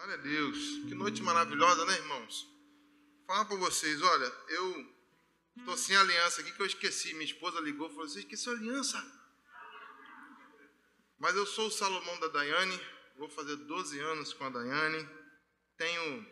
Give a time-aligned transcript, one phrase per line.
[0.00, 0.56] Glória a Deus.
[0.88, 2.48] Que noite maravilhosa, né, irmãos?
[3.26, 4.94] Falar para vocês, olha, eu
[5.58, 7.12] estou sem aliança aqui que eu esqueci.
[7.12, 8.96] Minha esposa ligou e falou: Você esqueceu a aliança?
[11.18, 12.80] Mas eu sou o Salomão da Daiane,
[13.18, 15.06] vou fazer 12 anos com a Daiane.
[15.76, 16.26] Tenho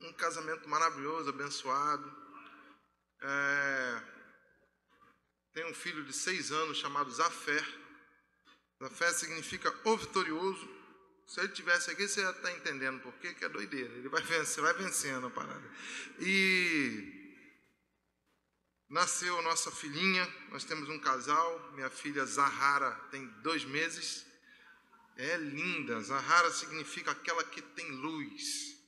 [0.00, 2.12] um casamento maravilhoso, abençoado.
[3.20, 4.02] É...
[5.52, 7.64] Tenho um filho de seis anos chamado Zafé.
[8.82, 10.77] Zafé significa o vitorioso.
[11.28, 13.92] Se ele tivesse aqui, você já está entendendo por quê, que é doideira.
[13.96, 15.70] Ele vai vencer, vai vencendo a parada.
[16.20, 17.36] E
[18.88, 24.26] nasceu nossa filhinha, nós temos um casal, minha filha Zahara tem dois meses.
[25.16, 28.78] É linda, Zahara significa aquela que tem luz.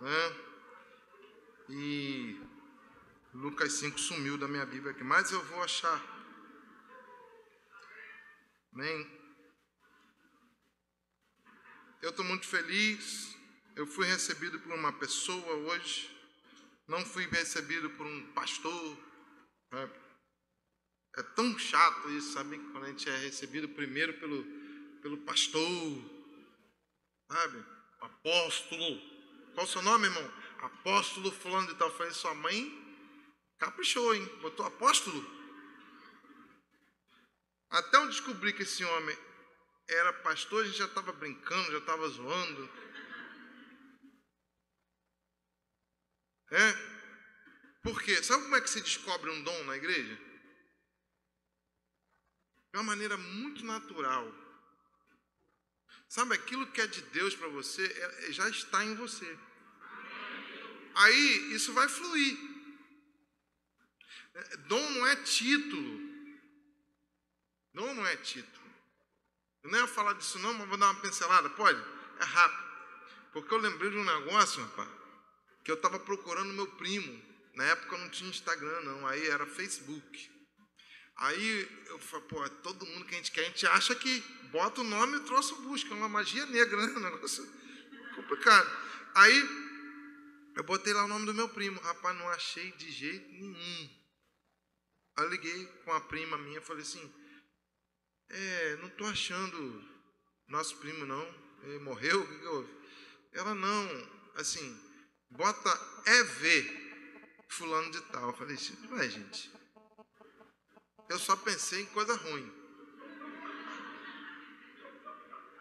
[0.00, 0.36] Né?
[1.68, 2.40] E
[3.32, 6.02] Lucas 5 sumiu da minha Bíblia aqui, mas eu vou achar.
[8.72, 9.19] Amém?
[12.02, 13.36] Eu estou muito feliz.
[13.76, 16.10] Eu fui recebido por uma pessoa hoje.
[16.88, 18.98] Não fui recebido por um pastor.
[19.72, 19.88] É,
[21.18, 22.58] é tão chato isso, sabe?
[22.72, 24.44] Quando a gente é recebido primeiro pelo,
[25.02, 25.60] pelo pastor,
[27.30, 27.64] sabe?
[28.00, 29.00] Apóstolo.
[29.54, 30.32] Qual o seu nome, irmão?
[30.62, 31.94] Apóstolo fulano de tal.
[31.96, 32.80] Falei, sua mãe
[33.58, 34.24] caprichou, hein?
[34.40, 35.38] Botou apóstolo.
[37.68, 39.16] Até eu descobri que esse homem
[39.94, 42.70] era pastor, a gente já estava brincando, já estava zoando.
[46.50, 46.72] É?
[47.82, 48.22] Por quê?
[48.22, 50.14] Sabe como é que se descobre um dom na igreja?
[52.72, 54.32] De uma maneira muito natural.
[56.08, 59.38] Sabe, aquilo que é de Deus para você é, já está em você.
[60.94, 62.36] Aí isso vai fluir.
[64.66, 66.00] Dom não é título.
[67.72, 68.59] Dom não é título.
[69.62, 71.82] Eu não ia falar disso não, mas vou dar uma pincelada, pode?
[72.18, 72.70] É rápido.
[73.32, 74.88] Porque eu lembrei de um negócio, rapaz,
[75.64, 77.22] que eu estava procurando meu primo.
[77.54, 80.30] Na época eu não tinha Instagram, não, aí era Facebook.
[81.16, 84.20] Aí eu falei, pô, é todo mundo que a gente quer, a gente acha que
[84.50, 86.92] bota o nome e o troço busca, é uma magia negra, né?
[86.96, 87.46] Um negócio
[88.14, 88.70] complicado.
[89.14, 89.70] Aí
[90.56, 93.90] eu botei lá o nome do meu primo, rapaz, não achei de jeito nenhum.
[95.16, 97.12] Aí eu liguei com a prima minha, falei assim,
[98.30, 99.84] é, não estou achando
[100.48, 102.80] nosso primo não, ele morreu, o que, que houve?
[103.32, 104.78] Ela não, assim,
[105.30, 105.70] bota
[106.06, 106.80] EV,
[107.48, 108.28] fulano de tal.
[108.28, 108.56] Eu falei,
[108.90, 109.52] ué gente,
[111.08, 112.60] eu só pensei em coisa ruim.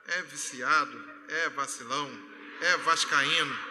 [0.08, 2.10] É viciado, é vacilão,
[2.62, 3.70] é vascaíno.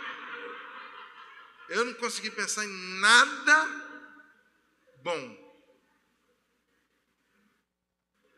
[1.69, 3.67] Eu não consegui pensar em nada
[5.03, 5.49] bom.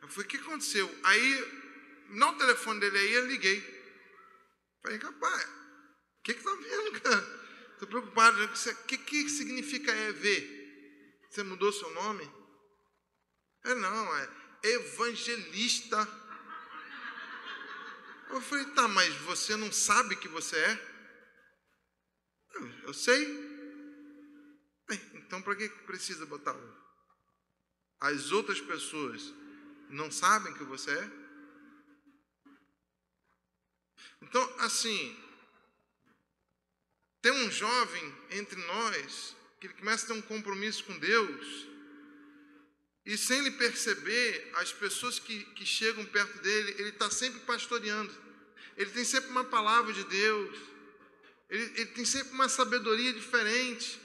[0.11, 0.99] falei, o que aconteceu?
[1.03, 3.61] Aí, no telefone dele aí, eu liguei.
[4.81, 7.41] Falei, rapaz, o que que tá vendo, cara?
[7.73, 8.43] Estou preocupado.
[8.43, 10.61] O que, que significa EV?
[11.29, 12.29] Você mudou seu nome?
[13.63, 14.29] É não, é
[14.63, 15.97] evangelista.
[18.29, 20.91] Eu falei, tá, mas você não sabe que você é?
[22.53, 23.25] Eu, eu sei.
[24.87, 26.81] Bem, então para que precisa botar um?
[27.99, 29.33] As outras pessoas
[29.91, 31.11] não sabem que você é?
[34.21, 35.17] Então, assim,
[37.21, 41.71] tem um jovem entre nós que ele começa a ter um compromisso com Deus
[43.05, 48.13] e sem ele perceber, as pessoas que, que chegam perto dele, ele está sempre pastoreando.
[48.77, 50.57] Ele tem sempre uma palavra de Deus.
[51.49, 53.99] Ele, ele tem sempre uma sabedoria diferente.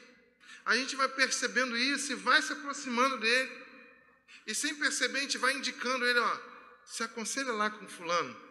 [0.64, 3.65] A gente vai percebendo isso e vai se aproximando dele.
[4.46, 6.40] E sem perceber, a gente vai indicando ele, ó,
[6.84, 8.46] se aconselha lá com fulano.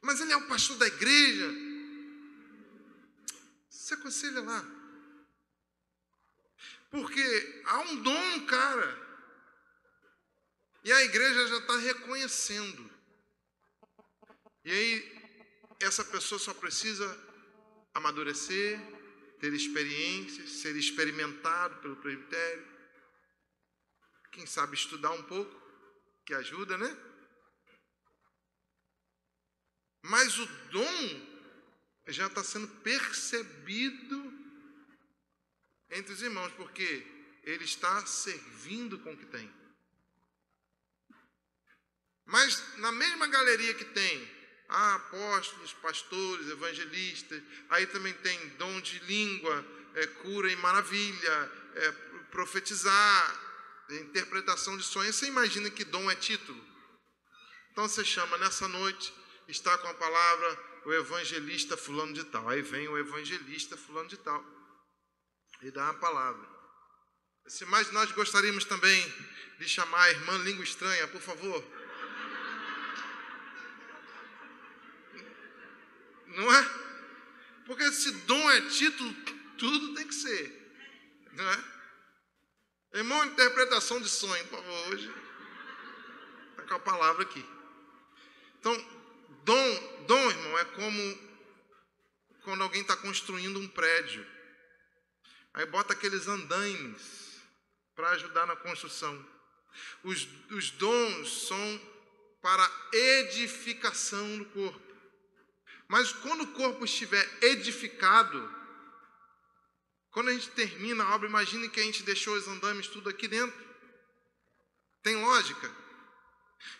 [0.00, 1.50] Mas ele é o pastor da igreja.
[3.68, 4.64] Se aconselha lá.
[6.90, 9.08] Porque há um dom, cara.
[10.84, 12.90] E a igreja já está reconhecendo.
[14.64, 15.18] E aí,
[15.80, 17.06] essa pessoa só precisa
[17.94, 18.80] amadurecer,
[19.40, 22.66] ter experiências, ser experimentado pelo presbitério.
[24.32, 25.54] Quem sabe estudar um pouco,
[26.24, 26.96] que ajuda, né?
[30.02, 31.38] Mas o dom
[32.08, 34.32] já está sendo percebido
[35.90, 37.06] entre os irmãos, porque
[37.42, 39.52] ele está servindo com o que tem.
[42.24, 44.37] Mas na mesma galeria que tem
[44.68, 51.92] ah, apóstolos, pastores, evangelistas, aí também tem dom de língua, é, cura e maravilha, é,
[52.30, 53.40] profetizar,
[53.90, 55.16] interpretação de sonhos.
[55.16, 56.62] Você imagina que dom é título?
[57.72, 59.14] Então você chama nessa noite,
[59.46, 62.48] está com a palavra o evangelista fulano de tal.
[62.48, 64.44] Aí vem o evangelista fulano de tal
[65.62, 66.46] e dá a palavra.
[67.46, 69.14] Se mais nós gostaríamos também
[69.58, 71.64] de chamar a irmã língua estranha, por favor.
[76.38, 76.70] Não é?
[77.66, 79.12] Porque se dom é título,
[79.58, 80.72] tudo tem que ser.
[81.32, 81.64] Não é?
[82.94, 85.12] Irmão, interpretação de sonho, por favor, hoje.
[86.50, 87.44] Está com a palavra aqui.
[88.60, 88.72] Então,
[89.42, 91.28] dom, dom, irmão, é como
[92.44, 94.24] quando alguém está construindo um prédio.
[95.54, 97.42] Aí bota aqueles andaimes
[97.96, 99.26] para ajudar na construção.
[100.04, 101.80] Os, os dons são
[102.40, 104.87] para edificação do corpo.
[105.88, 108.54] Mas quando o corpo estiver edificado,
[110.10, 113.26] quando a gente termina a obra, imagine que a gente deixou os andames tudo aqui
[113.26, 113.58] dentro.
[115.02, 115.74] Tem lógica?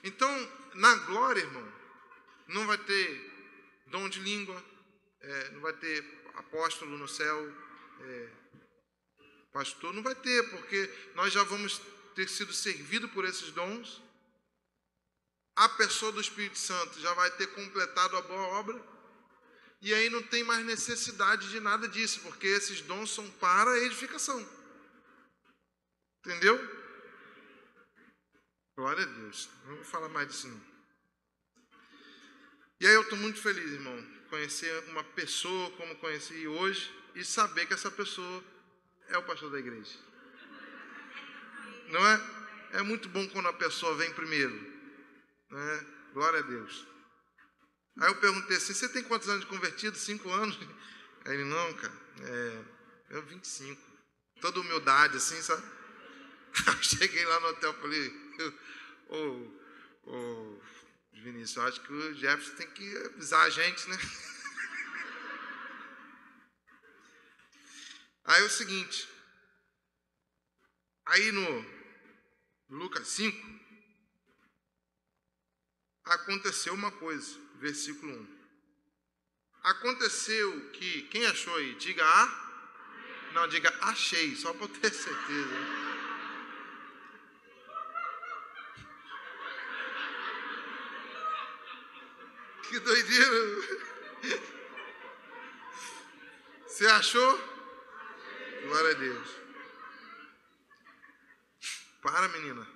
[0.04, 0.28] Então,
[0.74, 1.72] na glória, irmão,
[2.48, 4.62] não vai ter dom de língua,
[5.20, 7.52] é, não vai ter apóstolo no céu,
[8.00, 8.28] é,
[9.52, 11.80] pastor, não vai ter, porque nós já vamos
[12.14, 14.02] ter sido servidos por esses dons.
[15.56, 18.97] A pessoa do Espírito Santo já vai ter completado a boa obra.
[19.80, 23.78] E aí não tem mais necessidade de nada disso, porque esses dons são para a
[23.78, 24.46] edificação.
[26.20, 26.58] Entendeu?
[28.76, 29.48] Glória a Deus.
[29.66, 30.60] Não vou falar mais disso não.
[32.80, 37.66] E aí eu estou muito feliz, irmão, conhecer uma pessoa como conheci hoje e saber
[37.66, 38.44] que essa pessoa
[39.08, 39.98] é o pastor da igreja.
[41.88, 42.20] Não é?
[42.74, 44.54] É muito bom quando a pessoa vem primeiro.
[45.50, 45.86] Né?
[46.12, 46.86] Glória a Deus.
[48.00, 49.96] Aí eu perguntei assim: você tem quantos anos de convertido?
[49.96, 50.58] Cinco anos?
[51.24, 51.92] Aí ele: não, cara,
[52.22, 52.64] é,
[53.10, 53.80] eu 25.
[54.40, 55.62] Toda humildade, assim, sabe?
[56.82, 58.12] cheguei lá no hotel e falei:
[59.08, 60.62] ô, ô,
[61.12, 63.96] Vinícius, eu acho que o Jefferson tem que avisar a gente, né?
[68.24, 69.08] Aí é o seguinte,
[71.06, 71.64] aí no
[72.68, 73.60] Lucas 5,
[76.04, 78.38] aconteceu uma coisa versículo 1.
[79.62, 81.74] Aconteceu que, quem achou aí?
[81.74, 82.48] Diga a.
[83.34, 85.88] Não, diga achei, só para ter certeza.
[92.68, 93.88] Que doideira.
[96.66, 97.38] Você achou?
[98.62, 99.28] Glória a Deus.
[102.02, 102.66] Para, menina.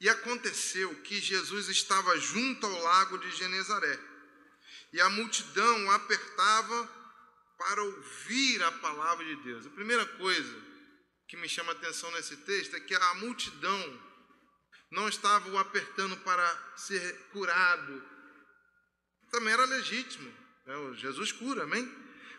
[0.00, 3.98] E aconteceu que Jesus estava junto ao lago de Genezaré,
[4.92, 6.88] e a multidão apertava
[7.58, 9.66] para ouvir a palavra de Deus.
[9.66, 10.68] A primeira coisa
[11.26, 14.08] que me chama a atenção nesse texto é que a multidão
[14.90, 18.02] não estava o apertando para ser curado.
[19.30, 20.32] Também era legítimo,
[20.64, 20.74] né?
[20.94, 21.86] Jesus cura, amém?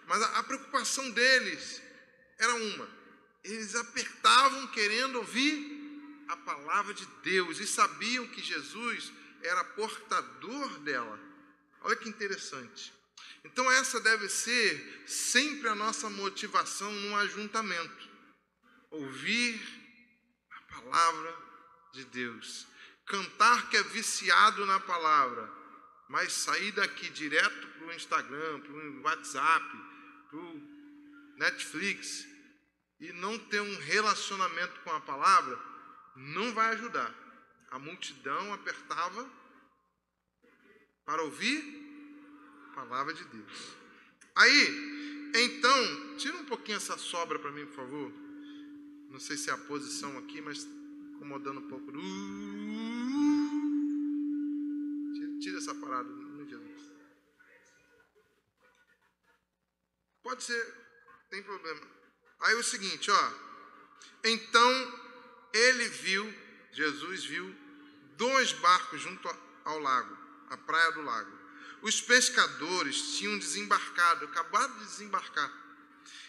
[0.07, 1.81] Mas a, a preocupação deles
[2.39, 2.89] era uma:
[3.43, 5.68] eles apertavam querendo ouvir
[6.29, 9.11] a palavra de Deus e sabiam que Jesus
[9.41, 11.19] era portador dela.
[11.81, 12.93] Olha que interessante.
[13.43, 18.07] Então, essa deve ser sempre a nossa motivação no ajuntamento.
[18.91, 19.59] Ouvir
[20.51, 21.35] a palavra
[21.93, 22.67] de Deus.
[23.07, 25.51] Cantar que é viciado na palavra,
[26.09, 29.65] mas sair daqui direto para o Instagram, para o WhatsApp,
[30.29, 30.61] para o
[31.37, 32.27] Netflix
[32.99, 35.68] e não ter um relacionamento com a palavra,
[36.19, 37.15] não vai ajudar.
[37.71, 39.29] A multidão apertava
[41.05, 41.63] para ouvir
[42.67, 43.75] a palavra de Deus.
[44.35, 48.11] Aí, então, tira um pouquinho essa sobra para mim, por favor.
[49.09, 50.65] Não sei se é a posição aqui, mas
[51.13, 51.91] incomodando um pouco.
[55.13, 56.91] Tira, tira essa parada, no Jesus.
[60.21, 60.75] Pode ser,
[61.29, 61.81] tem problema.
[62.41, 63.33] Aí o seguinte, ó.
[64.23, 65.08] Então
[65.69, 66.33] ele viu,
[66.71, 67.55] Jesus viu,
[68.17, 69.29] dois barcos junto
[69.63, 70.17] ao lago,
[70.49, 71.39] a praia do lago.
[71.81, 75.51] Os pescadores tinham desembarcado, acabado de desembarcar,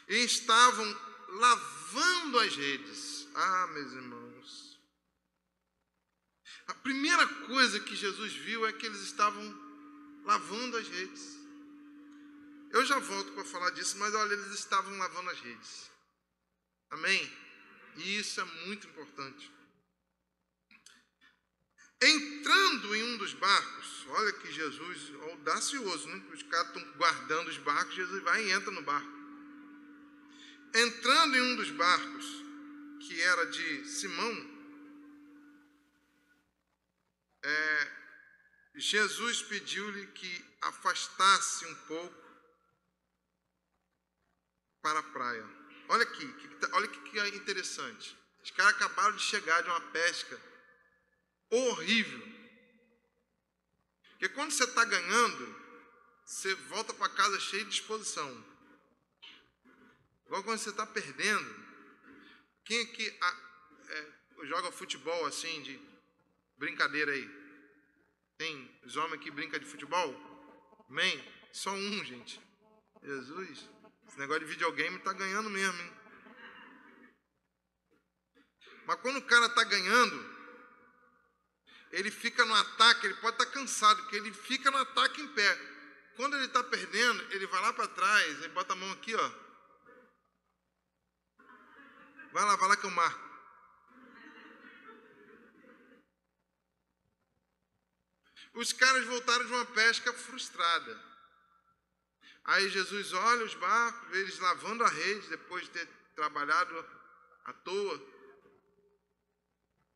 [0.09, 3.29] e estavam lavando as redes.
[3.35, 4.81] Ah, meus irmãos.
[6.69, 9.43] A primeira coisa que Jesus viu é que eles estavam
[10.25, 11.39] lavando as redes.
[12.71, 15.91] Eu já volto para falar disso, mas olha, eles estavam lavando as redes.
[16.91, 17.50] Amém?
[17.97, 19.51] E isso é muito importante.
[22.03, 26.25] Entrando em um dos barcos, olha que Jesus, audacioso, né?
[26.33, 29.21] Os caras estão guardando os barcos, Jesus vai e entra no barco.
[30.75, 32.25] Entrando em um dos barcos,
[33.01, 34.61] que era de Simão,
[37.43, 37.93] é,
[38.77, 42.31] Jesus pediu-lhe que afastasse um pouco
[44.81, 45.60] para a praia.
[45.93, 46.27] Olha aqui,
[46.61, 48.17] tá, olha que é interessante.
[48.45, 50.41] Os caras acabaram de chegar de uma pesca
[51.51, 52.21] horrível.
[54.11, 55.57] Porque quando você está ganhando,
[56.25, 58.45] você volta para casa cheio de disposição.
[60.27, 61.71] Igual quando você está perdendo.
[62.65, 63.09] Quem aqui
[63.89, 64.13] é,
[64.45, 65.81] joga futebol assim, de
[66.57, 67.29] brincadeira aí?
[68.39, 70.15] Tem os homens que brincam de futebol?
[70.89, 71.21] Amém?
[71.53, 72.41] Só um, gente.
[73.03, 73.80] Jesus.
[74.21, 75.93] Negócio de videogame está ganhando mesmo, hein?
[78.87, 80.37] Mas quando o cara está ganhando,
[81.91, 85.29] ele fica no ataque, ele pode estar tá cansado, porque ele fica no ataque em
[85.29, 85.59] pé.
[86.17, 89.33] Quando ele está perdendo, ele vai lá para trás, ele bota a mão aqui, ó.
[92.31, 93.31] Vai lá, vai lá que eu marco.
[98.53, 101.11] Os caras voltaram de uma pesca frustrada.
[102.45, 106.85] Aí Jesus olha os barcos, eles lavando a rede depois de ter trabalhado
[107.45, 108.01] à toa.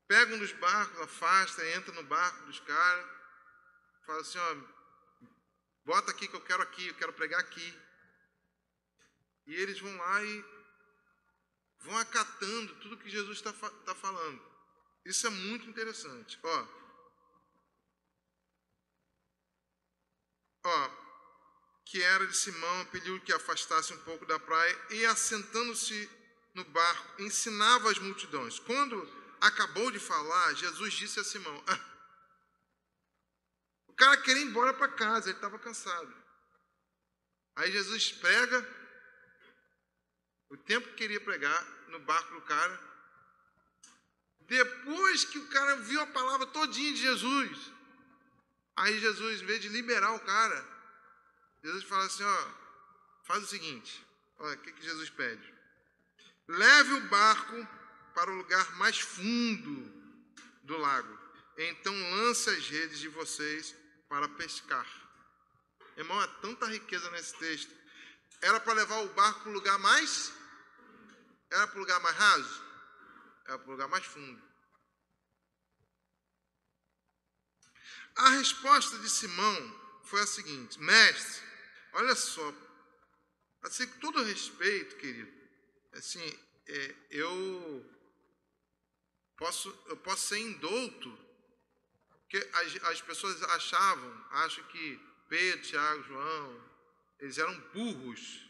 [0.06, 3.06] Pega um dos barcos, afasta, entra no barco dos caras,
[4.06, 4.56] fala assim, ó,
[5.84, 7.82] bota aqui que eu quero aqui, eu quero pregar aqui.
[9.46, 10.44] E eles vão lá e
[11.80, 14.42] vão acatando tudo que Jesus está tá falando.
[15.04, 16.38] Isso é muito interessante.
[16.42, 16.66] Ó,
[20.64, 21.03] ó,
[21.84, 26.10] que era de Simão, pediu que afastasse um pouco da praia e, assentando-se
[26.54, 28.58] no barco, ensinava as multidões.
[28.58, 29.06] Quando
[29.40, 31.80] acabou de falar, Jesus disse a Simão: ah,
[33.88, 36.14] O cara queria ir embora para casa, ele estava cansado.
[37.56, 38.66] Aí Jesus prega
[40.48, 42.94] o tempo que queria pregar no barco do cara.
[44.40, 47.72] Depois que o cara viu a palavra todinha de Jesus,
[48.76, 50.73] aí Jesus, em vez de liberar o cara,
[51.64, 52.48] Jesus fala assim: ó,
[53.22, 54.06] faz o seguinte,
[54.38, 55.54] olha, o que, que Jesus pede?
[56.46, 57.66] Leve o barco
[58.14, 59.90] para o lugar mais fundo
[60.62, 61.18] do lago.
[61.56, 63.74] Então lance as redes de vocês
[64.08, 64.86] para pescar.
[65.96, 67.72] Irmão, é tanta riqueza nesse texto.
[68.42, 70.32] Era para levar o barco para o lugar mais.
[71.50, 72.64] Era para o lugar mais raso?
[73.46, 74.42] Era para o lugar mais fundo.
[78.16, 81.53] A resposta de Simão foi a seguinte: Mestre,
[81.94, 82.54] olha só,
[83.62, 85.32] assim, com todo respeito, querido,
[85.92, 87.94] assim, é, eu
[89.36, 91.18] Posso, eu posso ser indouto,
[92.20, 96.70] porque as, as pessoas achavam, acham que Pedro, Tiago, João,
[97.18, 98.48] eles eram burros.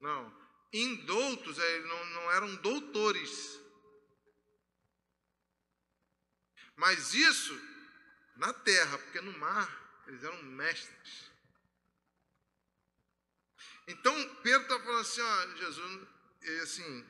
[0.00, 0.44] Não.
[0.72, 3.60] Indoutos, é, eles não, não eram doutores.
[6.76, 7.60] Mas isso
[8.36, 11.33] na terra, porque no mar eles eram mestres.
[13.86, 16.00] Então Pedro está falando assim, ó, Jesus,
[16.62, 17.04] assim,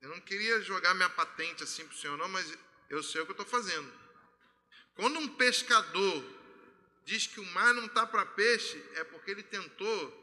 [0.00, 2.56] eu não queria jogar minha patente assim para o senhor, não, mas
[2.88, 3.92] eu sei o que eu estou fazendo.
[4.94, 6.24] Quando um pescador
[7.04, 10.20] diz que o mar não está para peixe, é porque ele tentou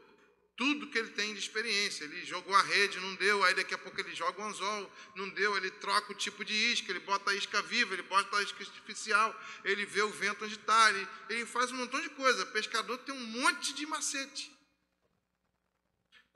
[0.58, 2.04] tudo que ele tem de experiência.
[2.04, 5.28] Ele jogou a rede, não deu, aí daqui a pouco ele joga o anzol, não
[5.30, 8.42] deu, ele troca o tipo de isca, ele bota a isca viva, ele bota a
[8.42, 12.42] isca artificial, ele vê o vento onde está, ele, ele faz um montão de coisa.
[12.42, 14.52] O pescador tem um monte de macete.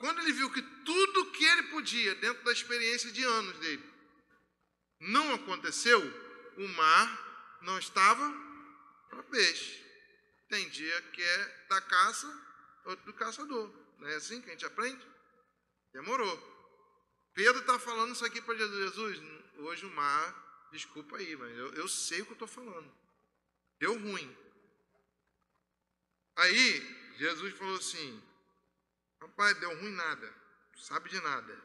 [0.03, 3.89] Quando ele viu que tudo que ele podia, dentro da experiência de anos dele,
[4.99, 6.01] não aconteceu,
[6.57, 8.29] o mar não estava
[9.09, 9.81] para peixe.
[10.49, 12.27] Tem dia que é da caça,
[12.85, 13.73] outro do caçador.
[14.01, 15.07] Não é assim que a gente aprende?
[15.93, 16.37] Demorou.
[17.33, 18.95] Pedro está falando isso aqui para Jesus.
[18.97, 22.93] Jesus, hoje o mar, desculpa aí, mas eu, eu sei o que eu estou falando.
[23.79, 24.37] Deu ruim.
[26.35, 28.32] Aí, Jesus falou assim:
[29.23, 30.35] Rapaz, deu ruim nada.
[30.77, 31.63] Sabe de nada.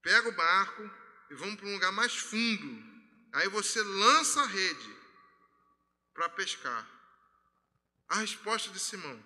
[0.00, 0.88] Pega o barco
[1.28, 2.90] e vamos para um lugar mais fundo.
[3.32, 4.96] Aí você lança a rede
[6.14, 6.88] para pescar.
[8.08, 9.24] A resposta de Simão: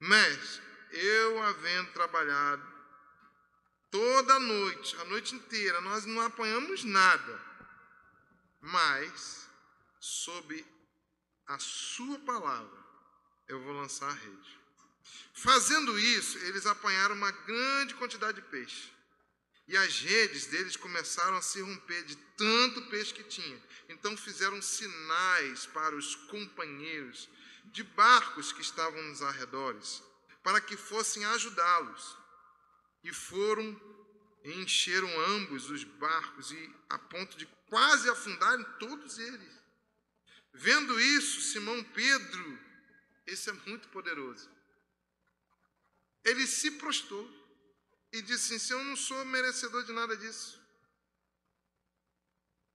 [0.00, 2.66] Mestre, eu havendo trabalhado
[3.90, 7.40] toda a noite, a noite inteira, nós não apanhamos nada,
[8.62, 9.48] mas
[10.00, 10.66] sob
[11.46, 12.82] a Sua palavra
[13.46, 14.63] eu vou lançar a rede.
[15.32, 18.92] Fazendo isso, eles apanharam uma grande quantidade de peixe.
[19.66, 23.62] E as redes deles começaram a se romper de tanto peixe que tinha.
[23.88, 27.28] Então fizeram sinais para os companheiros
[27.66, 30.02] de barcos que estavam nos arredores,
[30.42, 32.16] para que fossem ajudá-los.
[33.02, 33.80] E foram
[34.44, 39.52] e encheram ambos os barcos, e a ponto de quase afundarem todos eles.
[40.52, 42.58] Vendo isso, Simão Pedro,
[43.26, 44.50] esse é muito poderoso,
[46.24, 47.24] ele se prostrou
[48.12, 50.62] e disse assim: Eu não sou merecedor de nada disso.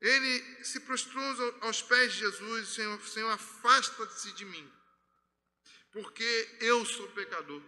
[0.01, 1.24] Ele se prostrou
[1.62, 4.72] aos pés de Jesus, Senhor, Senhor, afasta-se de mim,
[5.91, 7.62] porque eu sou pecador.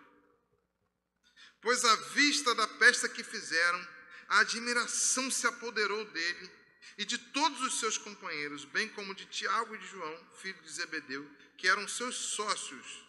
[1.61, 3.87] Pois à vista da peste que fizeram,
[4.29, 6.51] a admiração se apoderou dele
[6.97, 10.71] e de todos os seus companheiros, bem como de Tiago e de João, filho de
[10.71, 13.05] Zebedeu, que eram seus sócios.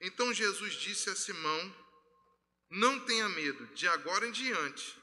[0.00, 1.76] Então Jesus disse a Simão:
[2.72, 4.98] Não tenha medo, de agora em diante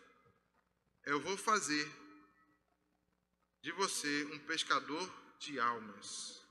[1.05, 1.87] eu vou fazer
[3.61, 5.07] de você um pescador
[5.37, 6.43] de almas.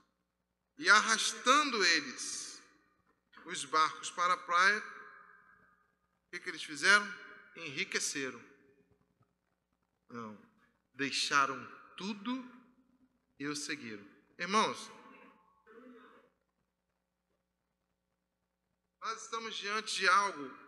[0.76, 2.62] E arrastando eles
[3.46, 7.04] os barcos para a praia, o que, que eles fizeram?
[7.56, 8.40] Enriqueceram.
[10.08, 10.40] Não,
[10.94, 11.58] deixaram
[11.96, 12.48] tudo
[13.40, 14.06] e o seguiram.
[14.38, 14.88] Irmãos,
[19.00, 20.67] nós estamos diante de algo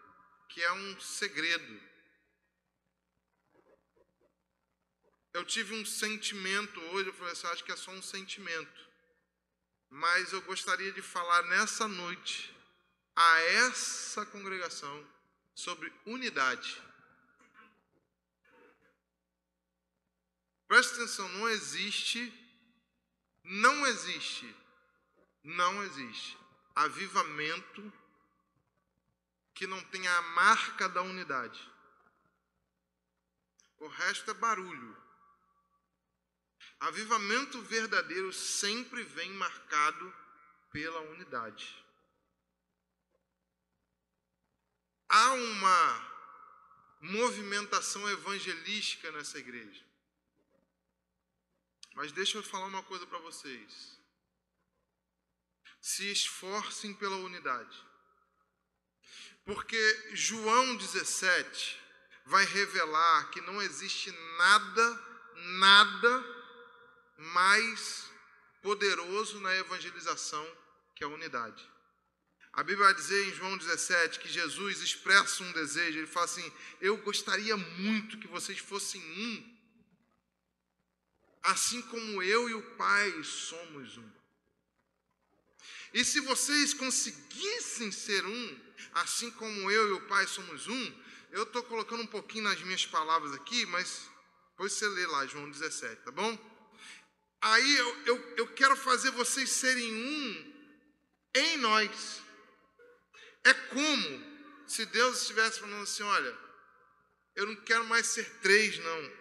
[0.51, 1.81] que é um segredo.
[5.33, 8.91] Eu tive um sentimento hoje, eu falei assim, acho que é só um sentimento.
[9.89, 12.55] Mas eu gostaria de falar nessa noite
[13.15, 15.07] a essa congregação
[15.55, 16.83] sobre unidade.
[20.67, 22.33] Presta atenção, não existe,
[23.45, 24.55] não existe,
[25.43, 26.39] não existe
[26.75, 27.93] avivamento
[29.61, 31.71] que não tenha a marca da unidade.
[33.77, 34.97] O resto é barulho.
[36.79, 40.15] Avivamento verdadeiro sempre vem marcado
[40.71, 41.77] pela unidade.
[45.07, 46.11] Há uma
[47.03, 49.85] movimentação evangelística nessa igreja.
[51.93, 54.01] Mas deixa eu falar uma coisa para vocês.
[55.83, 57.90] Se esforcem pela unidade.
[59.45, 61.81] Porque João 17
[62.27, 65.05] vai revelar que não existe nada,
[65.59, 66.25] nada
[67.17, 68.11] mais
[68.63, 70.47] poderoso na evangelização
[70.95, 71.69] que a unidade.
[72.53, 76.53] A Bíblia vai dizer em João 17 que Jesus expressa um desejo, ele fala assim:
[76.81, 79.59] Eu gostaria muito que vocês fossem um,
[81.45, 84.20] assim como eu e o Pai somos um.
[85.93, 88.61] E se vocês conseguissem ser um,
[88.95, 92.87] assim como eu e o Pai somos um, eu estou colocando um pouquinho nas minhas
[92.87, 94.09] palavras aqui, mas
[94.51, 96.39] depois você lê lá, João 17, tá bom?
[97.41, 100.53] Aí eu, eu, eu quero fazer vocês serem um
[101.35, 102.23] em nós.
[103.45, 104.31] É como
[104.67, 106.39] se Deus estivesse falando assim: olha,
[107.35, 108.99] eu não quero mais ser três, não.
[108.99, 109.17] Eu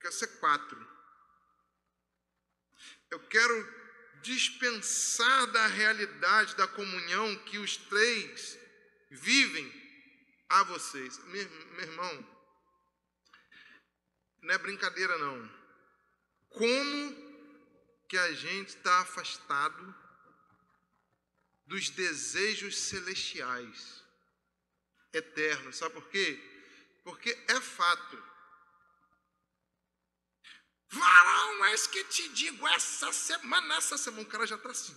[0.00, 0.94] quero ser quatro.
[3.10, 3.73] Eu quero
[4.24, 8.58] dispensar da realidade da comunhão que os três
[9.10, 9.70] vivem
[10.48, 11.18] a vocês.
[11.26, 12.34] Meu, meu irmão,
[14.42, 15.64] não é brincadeira, não
[16.54, 17.24] como
[18.08, 19.94] que a gente está afastado
[21.66, 24.02] dos desejos celestiais,
[25.12, 25.76] eternos.
[25.76, 26.40] Sabe por quê?
[27.02, 28.33] Porque é fato.
[30.94, 34.96] Varão, és que te digo, essa semana, essa semana, o cara já está assim.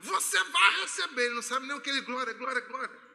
[0.00, 3.10] Você vai receber, ele não sabe nem o que ele, glória, glória, glória.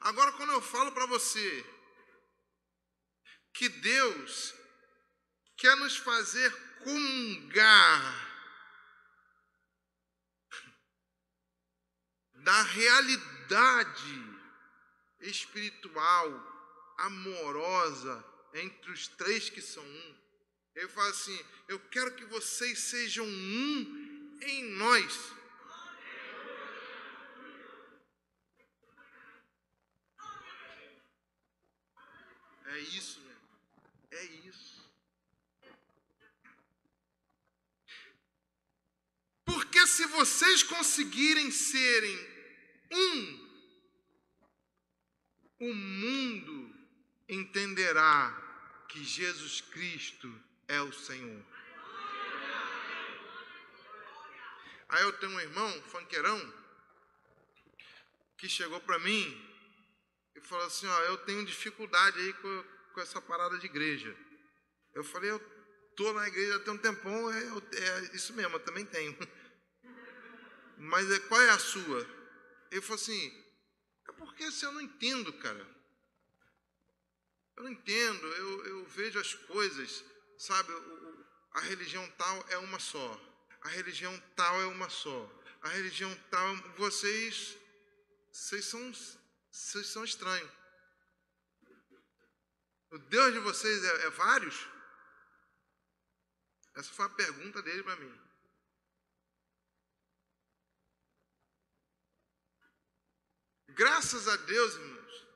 [0.00, 1.64] Agora, quando eu falo para você,
[3.54, 4.54] que Deus
[5.56, 8.24] quer nos fazer comungar
[12.34, 14.38] da realidade
[15.20, 16.53] espiritual,
[16.98, 20.16] amorosa entre os três que são um.
[20.74, 25.32] Ele fala assim: Eu quero que vocês sejam um em nós.
[32.66, 33.24] É isso
[34.14, 34.82] é isso.
[39.44, 42.16] Porque se vocês conseguirem serem
[42.90, 43.44] um,
[45.60, 46.73] o mundo
[47.28, 48.40] entenderá
[48.88, 50.32] que Jesus Cristo
[50.68, 51.44] é o Senhor.
[54.88, 56.54] Aí eu tenho um irmão, fanqueirão,
[58.38, 59.50] que chegou para mim
[60.36, 64.16] e falou assim: Ó, eu tenho dificuldade aí com, com essa parada de igreja.
[64.94, 65.40] Eu falei, eu
[65.96, 69.16] tô na igreja até um tempão, é, é isso mesmo, eu também tenho.
[70.78, 72.06] Mas é, qual é a sua?
[72.70, 73.44] Ele falou assim,
[74.08, 75.73] é porque assim, eu não entendo, cara.
[77.56, 80.04] Eu não entendo, eu, eu vejo as coisas
[80.38, 80.72] sabe,
[81.52, 83.20] a religião tal é uma só,
[83.62, 85.30] a religião tal é uma só,
[85.62, 87.56] a religião tal, vocês,
[88.30, 88.92] vocês são,
[89.50, 90.50] vocês são estranhos.
[92.90, 94.68] O Deus de vocês é, é vários?
[96.74, 98.20] Essa foi a pergunta dele para mim.
[103.68, 105.26] Graças a Deus, irmãos,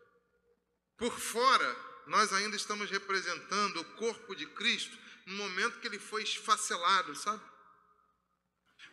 [0.96, 6.22] por fora nós ainda estamos representando o corpo de Cristo no momento que ele foi
[6.22, 7.42] esfacelado, sabe?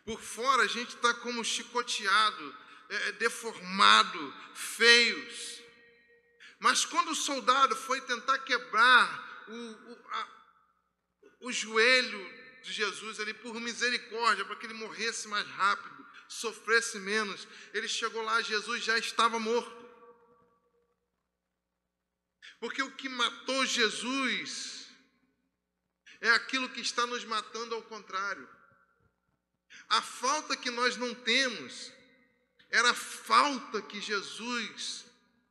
[0.04, 2.56] Por fora a gente está como chicoteado,
[2.90, 5.62] é, é, deformado, feios.
[6.60, 10.28] Mas quando o soldado foi tentar quebrar o, o, a,
[11.42, 17.48] o joelho de Jesus ali por misericórdia, para que ele morresse mais rápido, sofresse menos,
[17.74, 19.85] ele chegou lá, Jesus já estava morto.
[22.60, 24.88] Porque o que matou Jesus
[26.22, 28.48] é aquilo que está nos matando ao contrário.
[29.90, 31.92] A falta que nós não temos
[32.70, 35.06] era a falta que Jesus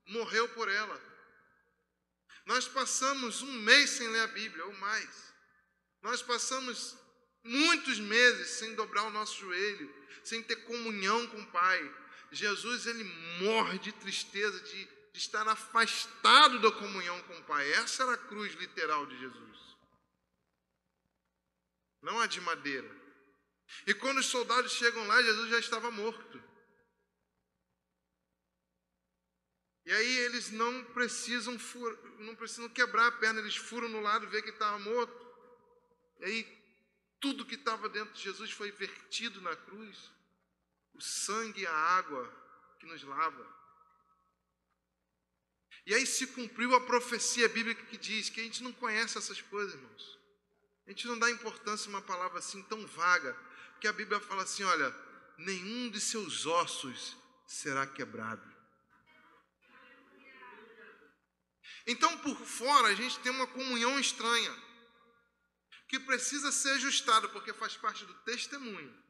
[0.06, 1.00] morreu por ela.
[2.44, 5.34] Nós passamos um mês sem ler a Bíblia, ou mais.
[6.02, 6.96] Nós passamos
[7.42, 11.94] muitos meses sem dobrar o nosso joelho, sem ter comunhão com o Pai.
[12.30, 13.04] Jesus, ele
[13.40, 17.72] morre de tristeza de, de estar afastado da comunhão com o Pai.
[17.74, 19.76] Essa era a cruz literal de Jesus.
[22.02, 22.90] Não a de madeira.
[23.86, 26.42] E quando os soldados chegam lá, Jesus já estava morto.
[29.86, 31.56] E aí eles não precisam
[32.18, 35.32] não precisam quebrar a perna, eles furam no lado, vê que estava morto.
[36.18, 36.64] E aí
[37.20, 40.10] tudo que estava dentro de Jesus foi vertido na cruz.
[40.92, 42.28] O sangue e a água
[42.80, 43.53] que nos lava.
[45.86, 49.40] E aí se cumpriu a profecia bíblica que diz que a gente não conhece essas
[49.42, 50.18] coisas, irmãos.
[50.86, 53.36] A gente não dá importância a uma palavra assim tão vaga
[53.80, 54.94] que a Bíblia fala assim: olha,
[55.36, 57.16] nenhum de seus ossos
[57.46, 58.54] será quebrado.
[61.86, 64.56] Então, por fora, a gente tem uma comunhão estranha,
[65.86, 69.04] que precisa ser ajustada, porque faz parte do testemunho.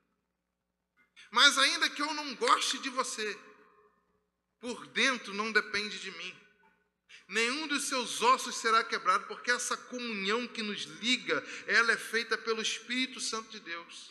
[1.31, 3.39] Mas, ainda que eu não goste de você,
[4.61, 6.44] por dentro não depende de mim.
[7.29, 12.37] Nenhum dos seus ossos será quebrado, porque essa comunhão que nos liga, ela é feita
[12.37, 14.11] pelo Espírito Santo de Deus.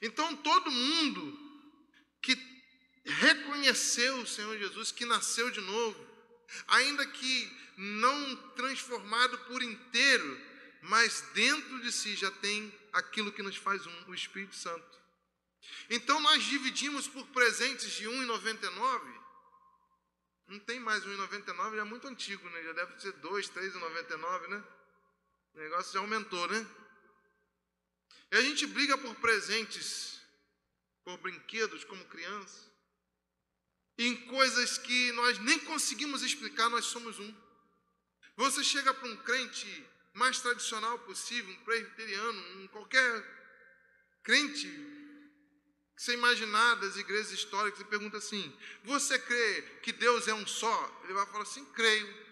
[0.00, 1.36] Então, todo mundo
[2.22, 2.36] que
[3.04, 6.06] reconheceu o Senhor Jesus, que nasceu de novo,
[6.68, 10.40] ainda que não transformado por inteiro,
[10.82, 14.98] mas dentro de si já tem aquilo que nos faz um, o Espírito Santo.
[15.90, 19.27] Então nós dividimos por presentes de 1,99.
[20.48, 22.62] Não tem mais 1,99, já é muito antigo, né?
[22.62, 24.64] Já deve ser 2, 3,99, né?
[25.54, 26.66] O negócio já aumentou, né?
[28.32, 30.20] E a gente briga por presentes,
[31.04, 32.66] por brinquedos como criança,
[33.98, 37.34] em coisas que nós nem conseguimos explicar, nós somos um.
[38.36, 43.38] Você chega para um crente mais tradicional possível, um presbiteriano, um qualquer
[44.22, 44.66] crente
[45.98, 51.00] você imaginar das igrejas históricas e pergunta assim: Você crê que Deus é um só?
[51.02, 52.28] Ele vai falar assim: Creio.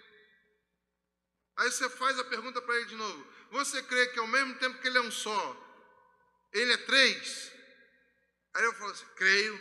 [1.57, 4.81] Aí você faz a pergunta para ele de novo: Você crê que ao mesmo tempo
[4.81, 5.67] que ele é um só,
[6.53, 7.53] ele é três?
[8.55, 9.61] Aí eu falo assim, creio.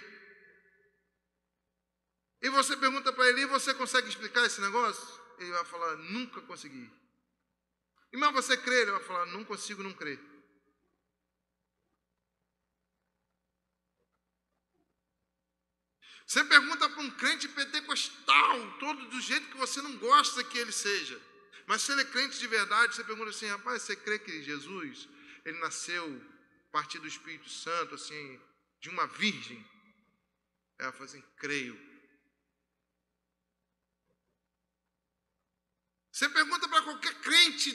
[2.41, 5.19] E você pergunta para ele, você consegue explicar esse negócio?
[5.39, 6.89] Ele vai falar, nunca consegui.
[8.13, 8.83] E mas você crê?
[8.83, 10.19] Ele vai falar, não consigo não crer.
[16.25, 20.71] Você pergunta para um crente pentecostal, todo do jeito que você não gosta que ele
[20.71, 21.21] seja.
[21.67, 25.07] Mas se ele é crente de verdade, você pergunta assim, rapaz, você crê que Jesus,
[25.45, 26.35] ele nasceu
[26.71, 28.41] partir do Espírito Santo, assim,
[28.81, 29.65] de uma virgem.
[30.77, 31.79] Ela falou assim: creio.
[36.11, 37.71] Você pergunta para qualquer crente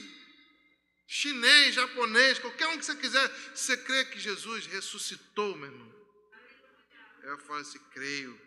[1.07, 6.00] chinês, japonês, qualquer um que você quiser, você crê que Jesus ressuscitou, meu irmão?
[7.23, 8.39] Ela fala assim: creio.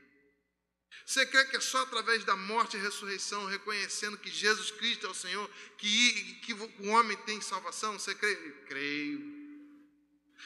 [1.05, 5.09] Você crê que é só através da morte e ressurreição, reconhecendo que Jesus Cristo é
[5.09, 7.97] o Senhor, que, que o homem tem salvação?
[7.97, 8.35] Você crê?
[8.67, 9.43] Creio.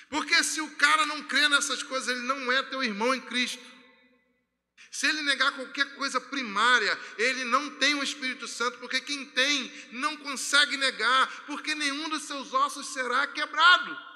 [0.10, 3.64] Porque se o cara não crê nessas coisas, ele não é teu irmão em Cristo.
[4.90, 9.72] Se ele negar qualquer coisa primária, ele não tem o Espírito Santo, porque quem tem
[9.92, 14.07] não consegue negar, porque nenhum dos seus ossos será quebrado.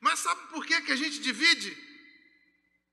[0.00, 1.76] Mas sabe por que, que a gente divide?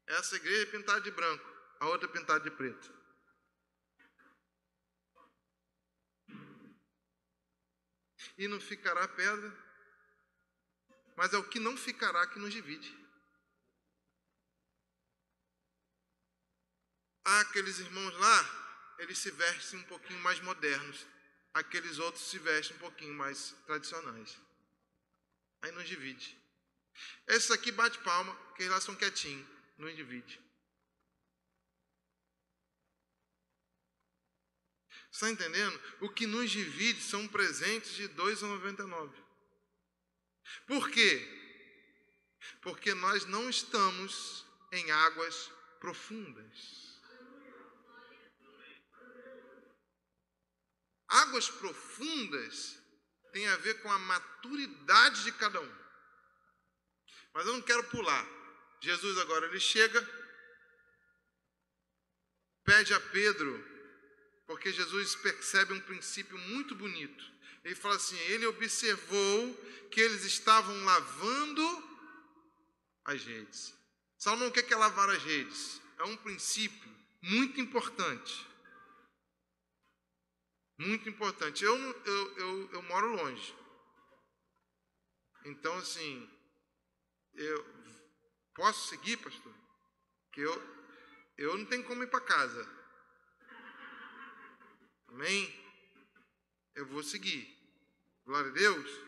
[0.07, 1.45] Essa igreja é pintada de branco,
[1.79, 2.95] a outra é pintada de preto.
[8.37, 9.65] e não ficará pedra.
[11.15, 12.93] Mas é o que não ficará que nos divide.
[17.23, 21.05] Aqueles irmãos lá, eles se vestem um pouquinho mais modernos.
[21.53, 24.37] Aqueles outros se vestem um pouquinho mais tradicionais.
[25.61, 26.37] Aí nos divide.
[27.27, 30.39] Esses aqui bate palma, porque eles lá são quietinhos, não divide.
[35.11, 35.81] Está entendendo?
[36.01, 39.13] O que nos divide são presentes de 2,99.
[40.67, 41.25] Por quê?
[42.61, 46.85] Porque nós não estamos em águas profundas.
[51.07, 52.77] Águas profundas
[53.31, 55.84] tem a ver com a maturidade de cada um.
[57.35, 58.25] Mas eu não quero pular.
[58.79, 60.01] Jesus agora ele chega,
[62.63, 63.63] pede a Pedro,
[64.47, 67.23] porque Jesus percebe um princípio muito bonito.
[67.65, 69.53] Ele fala assim: ele observou
[69.91, 71.83] que eles estavam lavando
[73.03, 73.73] as redes.
[74.17, 75.81] Salomão, o que é lavar as redes?
[75.99, 76.89] É um princípio
[77.21, 78.47] muito importante.
[80.77, 81.65] Muito importante.
[81.65, 83.55] Eu, eu, eu, eu moro longe.
[85.45, 86.29] Então, assim,
[87.35, 87.65] eu
[88.53, 89.53] posso seguir, pastor?
[90.31, 90.85] Que eu,
[91.37, 92.67] eu não tenho como ir para casa.
[95.07, 95.65] Amém?
[96.73, 97.53] Eu vou seguir.
[98.25, 99.05] Glória a Deus.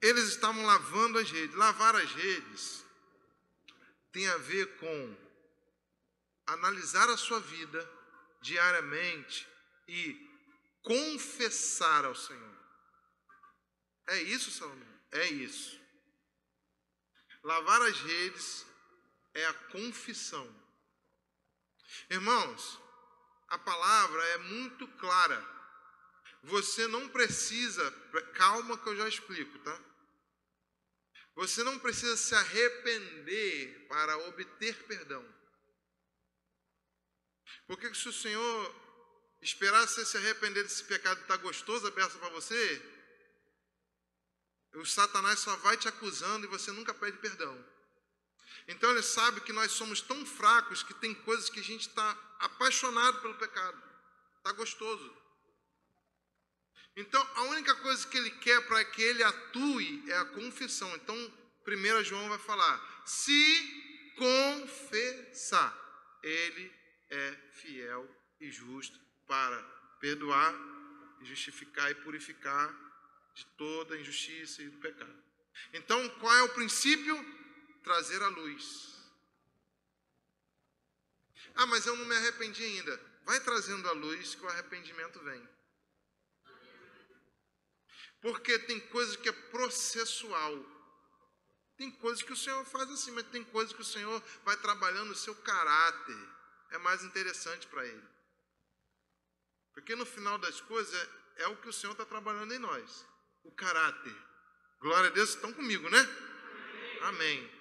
[0.00, 1.56] Eles estavam lavando as redes.
[1.56, 2.84] Lavar as redes
[4.12, 5.28] tem a ver com
[6.46, 7.88] analisar a sua vida
[8.40, 9.46] diariamente
[9.86, 10.28] e
[10.82, 12.58] confessar ao Senhor.
[14.06, 14.97] É isso, Salomão?
[15.12, 15.78] É isso.
[17.42, 18.66] Lavar as redes
[19.34, 20.46] é a confissão.
[22.10, 22.80] Irmãos,
[23.48, 25.58] a palavra é muito clara.
[26.42, 27.90] Você não precisa,
[28.34, 29.80] calma que eu já explico, tá?
[31.34, 35.24] Você não precisa se arrepender para obter perdão.
[37.66, 38.74] Porque se o Senhor
[39.40, 42.97] esperasse você se arrepender desse pecado que está gostoso, aberto para você,
[44.78, 47.64] o Satanás só vai te acusando e você nunca pede perdão.
[48.68, 52.36] Então ele sabe que nós somos tão fracos que tem coisas que a gente está
[52.38, 53.82] apaixonado pelo pecado.
[54.36, 55.16] Está gostoso.
[56.96, 60.94] Então a única coisa que ele quer para que ele atue é a confissão.
[60.96, 61.16] Então,
[61.66, 65.76] 1 João vai falar: se confessar,
[66.22, 66.72] ele
[67.10, 68.08] é fiel
[68.40, 69.62] e justo para
[70.00, 70.54] perdoar,
[71.22, 72.87] justificar e purificar
[73.38, 75.22] de toda a injustiça e do pecado.
[75.72, 77.16] Então, qual é o princípio?
[77.84, 78.98] Trazer a luz.
[81.54, 83.00] Ah, mas eu não me arrependi ainda.
[83.24, 85.48] Vai trazendo a luz que o arrependimento vem.
[88.20, 90.56] Porque tem coisa que é processual.
[91.76, 95.12] Tem coisas que o Senhor faz assim, mas tem coisas que o Senhor vai trabalhando
[95.12, 96.28] o seu caráter.
[96.70, 98.08] É mais interessante para Ele.
[99.74, 103.06] Porque no final das coisas é, é o que o Senhor está trabalhando em nós
[103.44, 104.14] o caráter.
[104.80, 105.98] Glória a Deus, estão comigo, né?
[107.02, 107.58] Amém.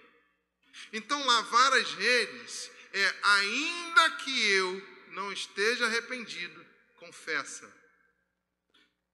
[0.94, 7.72] Então, lavar as redes é, ainda que eu não esteja arrependido, confessa.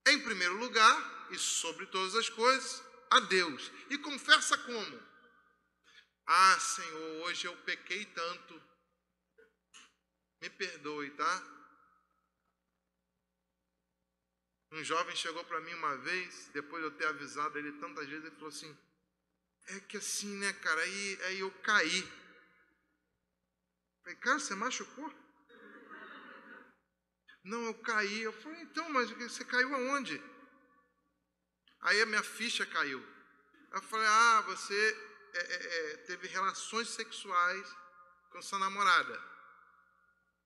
[0.07, 3.71] Em primeiro lugar, e sobre todas as coisas, a Deus.
[3.89, 5.13] E confessa como?
[6.25, 8.61] Ah, Senhor, hoje eu pequei tanto.
[10.41, 11.62] Me perdoe, tá?
[14.73, 18.25] Um jovem chegou para mim uma vez, depois de eu ter avisado ele tantas vezes,
[18.25, 18.75] ele falou assim:
[19.67, 20.81] É que assim, né, cara?
[20.81, 22.01] Aí, aí eu caí.
[24.01, 25.13] Falei, cara, você machucou?
[27.43, 28.23] Não, eu caí.
[28.23, 30.19] Eu falei, então, mas você caiu aonde?
[31.81, 33.05] Aí a minha ficha caiu.
[33.71, 34.97] Eu falei, ah, você
[35.35, 37.75] é, é, é teve relações sexuais
[38.31, 39.21] com sua namorada.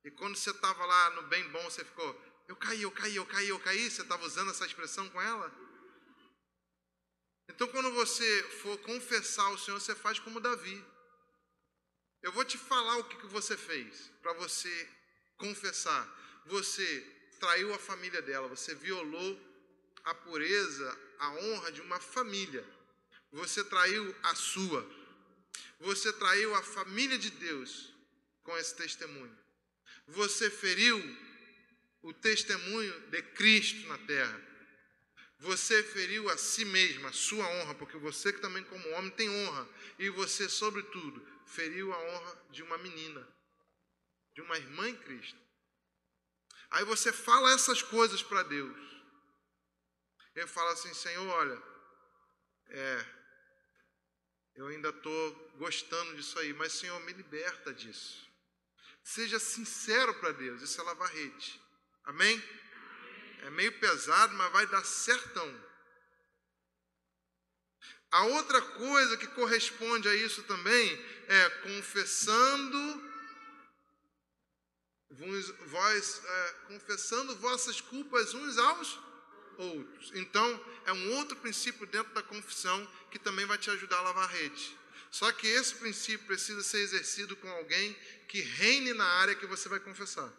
[0.03, 2.13] E quando você estava lá no bem bom, você ficou,
[2.47, 3.89] eu caí, eu caí, eu caí, eu caí.
[3.89, 5.53] Você estava usando essa expressão com ela?
[7.49, 10.83] Então, quando você for confessar ao Senhor, você faz como Davi.
[12.21, 14.89] Eu vou te falar o que, você fez para você
[15.37, 16.07] confessar.
[16.45, 17.01] Você
[17.39, 19.39] traiu a família dela, você violou
[20.03, 22.65] a pureza, a honra de uma família.
[23.31, 24.89] Você traiu a sua.
[25.79, 27.93] Você traiu a família de Deus
[28.43, 29.37] com esse testemunho.
[30.07, 30.97] Você feriu
[32.07, 34.41] o testemunho de Cristo na terra.
[35.39, 39.29] Você feriu a si mesmo, a sua honra, porque você que também como homem tem
[39.29, 39.67] honra,
[39.99, 43.27] e você, sobretudo, feriu a honra de uma menina,
[44.33, 45.37] de uma irmã em Cristo.
[46.71, 48.77] Aí você fala essas coisas para Deus.
[50.33, 51.61] Ele fala assim, Senhor, olha,
[52.69, 53.05] é,
[54.55, 58.25] eu ainda estou gostando disso aí, mas Senhor, me liberta disso.
[59.03, 61.66] Seja sincero para Deus, isso é lavar rede.
[62.07, 62.41] Amém?
[63.43, 65.67] É meio pesado, mas vai dar certão.
[68.09, 73.07] A outra coisa que corresponde a isso também é confessando
[75.65, 78.99] vós, é, confessando vossas culpas uns aos
[79.57, 80.11] outros.
[80.15, 84.29] Então, é um outro princípio dentro da confissão que também vai te ajudar a lavar
[84.29, 84.77] a rede.
[85.11, 87.93] Só que esse princípio precisa ser exercido com alguém
[88.29, 90.31] que reine na área que você vai confessar.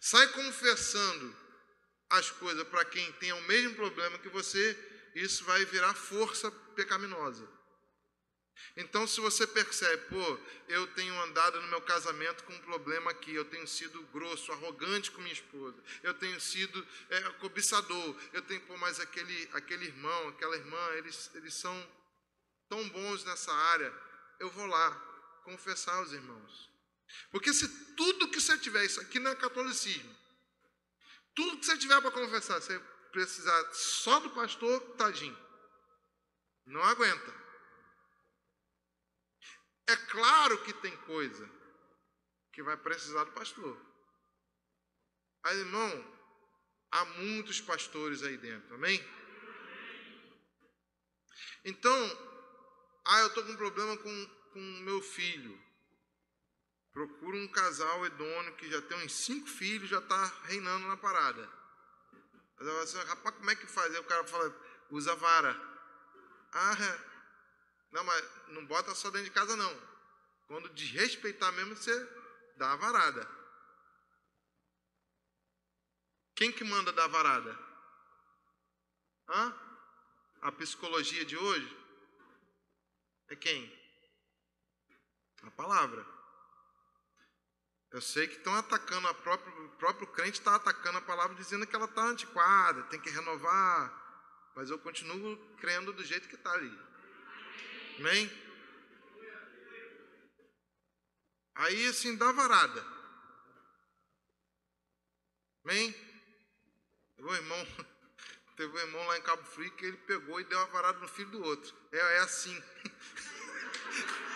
[0.00, 1.36] Sai confessando
[2.10, 4.78] as coisas para quem tem o mesmo problema que você,
[5.14, 7.48] isso vai virar força pecaminosa.
[8.76, 13.34] Então, se você percebe, pô, eu tenho andado no meu casamento com um problema aqui,
[13.34, 18.60] eu tenho sido grosso, arrogante com minha esposa, eu tenho sido é, cobiçador, eu tenho,
[18.62, 21.88] pô, mas aquele, aquele irmão, aquela irmã, eles, eles são
[22.68, 23.92] tão bons nessa área,
[24.40, 24.90] eu vou lá
[25.44, 26.73] confessar aos irmãos.
[27.30, 30.14] Porque se tudo que você tiver, isso aqui não é catolicismo,
[31.34, 32.78] tudo que você tiver para confessar, você
[33.12, 35.38] precisar só do pastor, tadinho,
[36.66, 37.44] não aguenta.
[39.86, 41.48] É claro que tem coisa
[42.52, 43.78] que vai precisar do pastor.
[45.42, 46.18] Mas, irmão,
[46.90, 48.98] há muitos pastores aí dentro, amém?
[51.64, 51.92] Então,
[53.04, 55.62] ah, eu estou com um problema com, com meu filho.
[56.94, 61.50] Procura um casal idôneo que já tem uns cinco filhos, já está reinando na parada.
[62.60, 63.92] Eu assim, rapaz, como é que faz?
[63.92, 64.54] Aí o cara fala,
[64.90, 65.52] usa vara.
[66.52, 67.14] Ah, é.
[67.90, 69.82] Não, mas não bota só dentro de casa, não.
[70.46, 71.92] Quando desrespeitar mesmo, você
[72.56, 73.28] dá a varada.
[76.36, 77.58] Quem que manda dar a varada?
[79.28, 79.52] Hã?
[80.42, 81.76] A psicologia de hoje?
[83.30, 83.68] É quem?
[85.42, 86.13] A palavra.
[87.94, 91.64] Eu sei que estão atacando a própria, o próprio crente está atacando a palavra dizendo
[91.64, 94.50] que ela está antiquada, tem que renovar.
[94.56, 96.76] Mas eu continuo crendo do jeito que está ali.
[98.00, 98.28] Amém?
[101.54, 102.84] Aí assim dá varada.
[105.64, 105.92] Amém?
[107.14, 107.66] Teve um irmão,
[108.56, 111.06] teve um irmão lá em Cabo Frio que ele pegou e deu uma varada no
[111.06, 111.72] filho do outro.
[111.92, 112.60] É, é assim.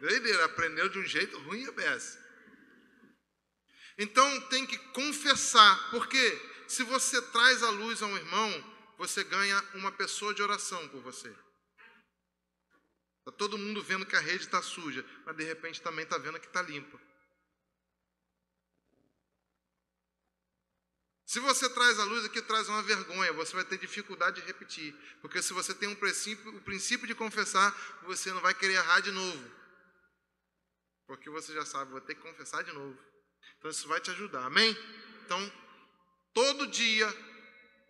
[0.00, 2.18] Ele aprendeu de um jeito ruim e beça.
[3.96, 9.60] Então tem que confessar, porque se você traz a luz a um irmão, você ganha
[9.74, 11.34] uma pessoa de oração por você.
[13.18, 16.38] Está todo mundo vendo que a rede está suja, mas de repente também está vendo
[16.38, 16.98] que está limpa.
[21.26, 24.94] Se você traz a luz aqui, traz uma vergonha, você vai ter dificuldade de repetir.
[25.20, 27.70] Porque se você tem um princípio, o princípio de confessar,
[28.04, 29.57] você não vai querer errar de novo.
[31.08, 32.96] Porque você já sabe, vou ter que confessar de novo.
[33.56, 34.76] Então isso vai te ajudar, amém?
[35.24, 35.52] Então,
[36.34, 37.08] todo dia,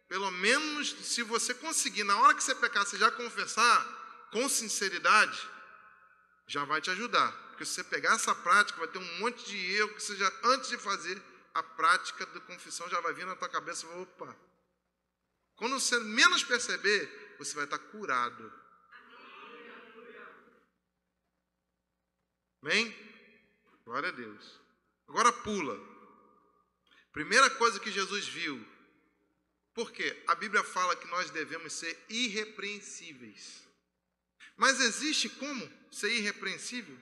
[0.08, 5.36] pelo menos se você conseguir, na hora que você pecar, você já confessar com sinceridade,
[6.46, 7.32] já vai te ajudar.
[7.48, 10.32] Porque se você pegar essa prática, vai ter um monte de erro que você já,
[10.44, 11.20] antes de fazer
[11.54, 14.36] a prática da confissão, já vai vir na tua cabeça opa.
[15.56, 18.52] Quando você menos perceber, você vai estar curado.
[22.62, 23.07] Amém?
[23.88, 24.60] Glória a Deus.
[25.08, 25.74] Agora pula.
[27.10, 28.62] Primeira coisa que Jesus viu
[29.72, 33.66] porque a Bíblia fala que nós devemos ser irrepreensíveis.
[34.58, 36.98] Mas existe como ser irrepreensível?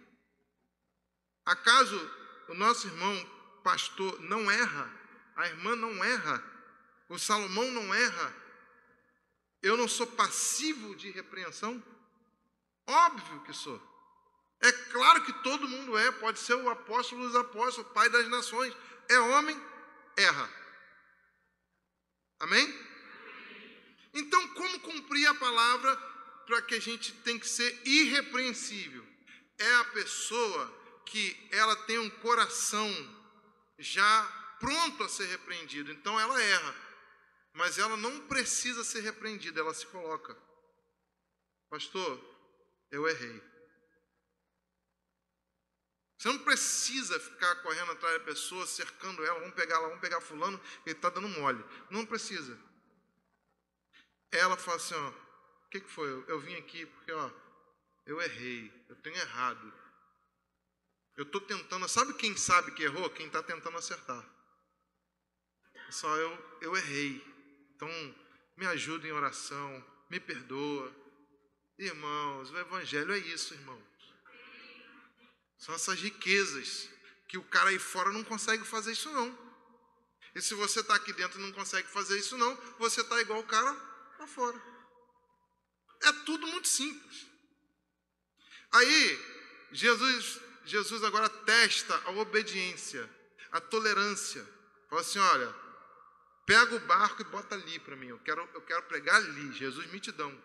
[1.45, 1.99] Acaso
[2.51, 4.89] o nosso irmão pastor não erra?
[5.35, 6.41] A irmã não erra?
[7.09, 8.33] O Salomão não erra?
[9.61, 11.83] Eu não sou passivo de repreensão?
[12.87, 13.96] Óbvio que sou.
[14.61, 18.75] É claro que todo mundo é, pode ser o apóstolo dos apóstolos, pai das nações.
[19.09, 19.61] É homem,
[20.17, 20.51] erra.
[22.41, 22.67] Amém?
[24.15, 25.97] Então, como cumprir a palavra
[26.47, 29.07] para que a gente tem que ser irrepreensível?
[29.59, 32.91] É a pessoa que ela tem um coração
[33.79, 35.93] já pronto a ser repreendido.
[35.93, 36.75] Então ela erra,
[37.53, 40.37] mas ela não precisa ser repreendida, ela se coloca.
[41.71, 42.21] Pastor,
[42.91, 43.43] eu errei.
[46.19, 50.21] Você não precisa ficar correndo atrás da pessoa, cercando ela, vamos pegar lá, vamos pegar
[50.21, 51.63] fulano, ele está dando mole.
[51.91, 52.59] Não precisa.
[54.31, 56.09] Ela fala assim, ó, o que, que foi?
[56.09, 57.31] Eu, eu vim aqui porque, ó,
[58.07, 59.73] eu errei, eu tenho errado.
[61.17, 63.09] Eu estou tentando, sabe quem sabe que errou?
[63.11, 64.25] Quem está tentando acertar.
[65.91, 67.23] Só eu, eu errei.
[67.75, 67.89] Então,
[68.57, 70.95] me ajuda em oração, me perdoa.
[71.79, 73.96] Irmãos, o Evangelho é isso, irmãos.
[75.59, 76.89] São essas riquezas
[77.29, 79.47] que o cara aí fora não consegue fazer isso, não.
[80.35, 83.41] E se você está aqui dentro e não consegue fazer isso, não, você está igual
[83.41, 83.73] o cara
[84.19, 84.61] lá fora.
[86.03, 87.27] É tudo muito simples.
[88.73, 89.21] Aí,
[89.73, 93.09] Jesus, Jesus agora testa a obediência,
[93.51, 94.47] a tolerância.
[94.91, 95.55] Fala assim: olha,
[96.45, 98.09] pega o barco e bota ali para mim.
[98.09, 99.53] Eu quero, eu quero pregar ali.
[99.55, 100.37] Jesus, mitidão.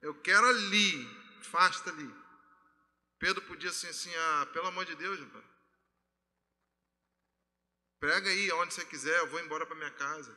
[0.00, 1.06] Eu quero ali,
[1.40, 2.19] afasta ali.
[3.20, 5.44] Pedro podia assim, assim, ah, pelo amor de Deus, rapaz.
[8.00, 10.36] Prega aí onde você quiser, eu vou embora para minha casa.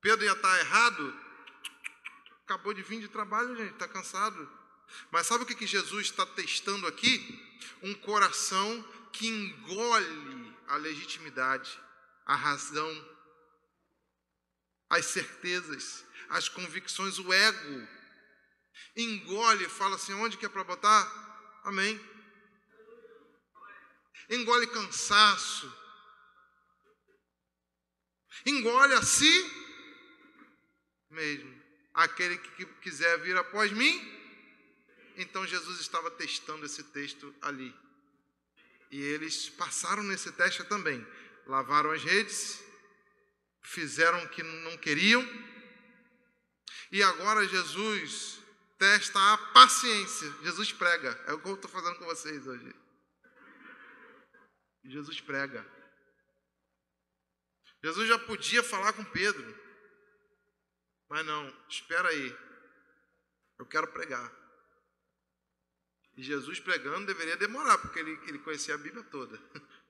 [0.00, 1.20] Pedro ia estar tá errado.
[2.42, 4.50] Acabou de vir de trabalho, gente, está cansado.
[5.12, 7.40] Mas sabe o que, que Jesus está testando aqui?
[7.80, 8.82] Um coração
[9.12, 11.80] que engole a legitimidade,
[12.26, 13.14] a razão,
[14.90, 17.88] as certezas, as convicções, o ego.
[18.96, 21.23] Engole, fala assim: onde que é para botar?
[21.64, 21.98] Amém.
[24.28, 25.72] Engole cansaço.
[28.44, 29.64] Engole a si
[31.10, 31.62] mesmo.
[31.94, 33.96] Aquele que quiser vir após mim,
[35.16, 37.74] então Jesus estava testando esse texto ali.
[38.90, 41.04] E eles passaram nesse teste também.
[41.46, 42.62] Lavaram as redes,
[43.62, 45.22] fizeram o que não queriam.
[46.92, 48.43] E agora Jesus
[48.78, 50.30] testa a paciência.
[50.42, 51.10] Jesus prega.
[51.26, 52.74] É o que eu estou fazendo com vocês hoje.
[54.84, 55.66] Jesus prega.
[57.82, 59.64] Jesus já podia falar com Pedro.
[61.08, 62.36] Mas não, espera aí.
[63.58, 64.32] Eu quero pregar.
[66.16, 69.38] E Jesus pregando deveria demorar, porque ele, ele conhecia a Bíblia toda.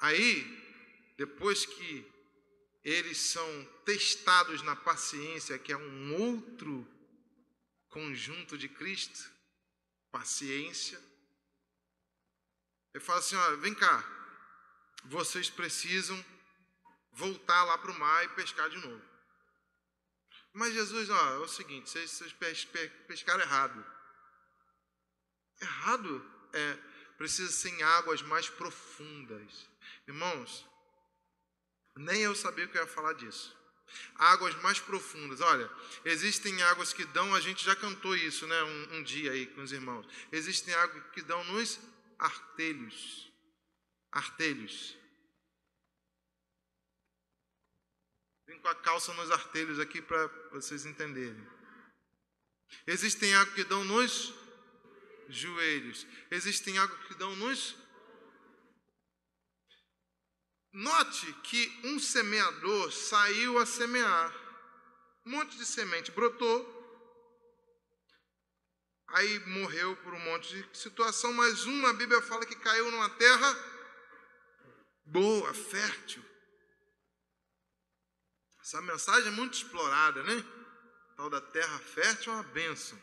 [0.00, 2.17] Aí, depois que
[2.84, 6.86] eles são testados na paciência, que é um outro
[7.88, 9.30] conjunto de Cristo,
[10.10, 11.00] paciência,
[12.98, 14.04] ele fala assim: olha, vem cá,
[15.04, 16.24] vocês precisam
[17.12, 19.02] voltar lá para o mar e pescar de novo.
[20.52, 22.32] Mas Jesus, ó, é o seguinte, vocês, vocês
[23.06, 23.86] pescaram errado.
[25.60, 26.74] Errado é,
[27.16, 29.68] precisa ser em águas mais profundas.
[30.06, 30.67] Irmãos,
[31.98, 33.56] nem eu sabia que eu ia falar disso.
[34.14, 35.40] Águas mais profundas.
[35.40, 35.70] Olha,
[36.04, 39.62] existem águas que dão, a gente já cantou isso, né, um, um dia aí com
[39.62, 40.06] os irmãos.
[40.30, 41.80] Existem águas que dão nos
[42.18, 43.32] artelhos.
[44.12, 44.96] Artelhos.
[48.46, 51.46] Vim com a calça nos artelhos aqui para vocês entenderem.
[52.86, 54.32] Existem águas que dão nos
[55.28, 56.06] joelhos.
[56.30, 57.76] Existem águas que dão nos.
[60.72, 64.34] Note que um semeador saiu a semear.
[65.24, 66.76] Um monte de semente brotou.
[69.08, 73.08] Aí morreu por um monte de situação, mas uma, a Bíblia fala que caiu numa
[73.10, 73.56] terra
[75.06, 76.22] boa, fértil.
[78.60, 80.44] Essa mensagem é muito explorada, né?
[81.16, 83.00] Tal da terra fértil é uma bênção.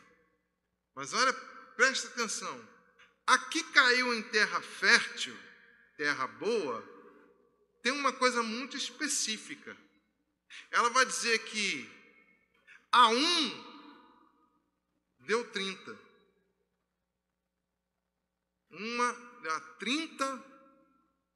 [0.94, 1.32] Mas olha,
[1.76, 2.68] presta atenção.
[3.26, 5.36] Aqui caiu em terra fértil,
[5.96, 6.95] terra boa,
[7.86, 9.76] tem uma coisa muito específica.
[10.72, 11.88] Ela vai dizer que
[12.90, 13.64] a um
[15.20, 15.96] deu 30.
[18.70, 20.44] Uma deu a 30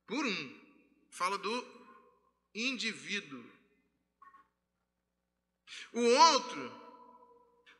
[0.09, 0.61] por um.
[1.09, 1.66] Fala do
[2.53, 3.44] indivíduo.
[5.92, 6.72] O outro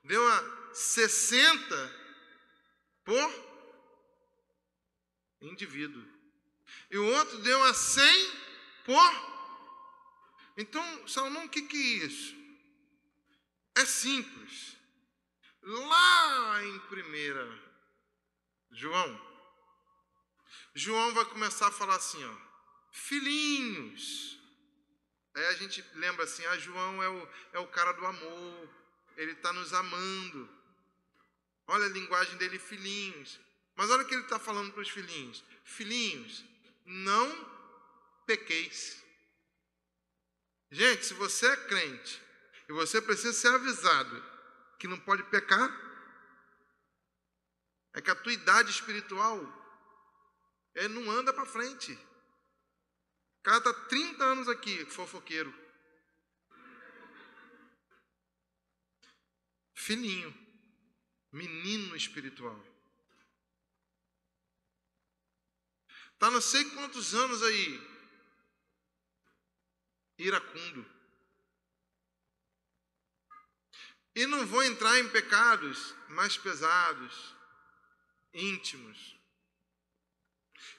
[0.05, 1.75] deu a 60
[3.03, 3.35] por
[5.41, 6.07] indivíduo.
[6.89, 8.50] E o outro deu a 100
[8.85, 9.31] por.
[10.57, 12.37] Então, Salomão, o que, que é isso?
[13.77, 14.77] É simples.
[15.63, 17.47] Lá em primeira
[18.73, 19.21] João,
[20.75, 22.37] João vai começar a falar assim, ó,
[22.93, 24.41] filhinhos,
[25.35, 28.69] Aí a gente lembra assim: ah, João é o, é o cara do amor,
[29.17, 30.49] ele está nos amando.
[31.67, 33.39] Olha a linguagem dele, filhinhos.
[33.77, 36.45] Mas olha o que ele está falando para os filhinhos: Filhinhos,
[36.85, 37.50] não
[38.31, 39.03] pequeis.
[40.71, 42.23] Gente, se você é crente
[42.69, 44.25] e você precisa ser avisado
[44.79, 45.69] que não pode pecar,
[47.93, 49.37] é que a tua idade espiritual
[50.77, 51.93] é, não anda para frente.
[51.93, 55.53] O cara está 30 anos aqui, fofoqueiro.
[59.75, 60.33] Filhinho,
[61.33, 62.65] menino espiritual.
[66.13, 67.90] Está não sei quantos anos aí.
[70.23, 70.87] Iracundo.
[74.15, 77.35] E não vou entrar em pecados mais pesados,
[78.35, 79.17] íntimos.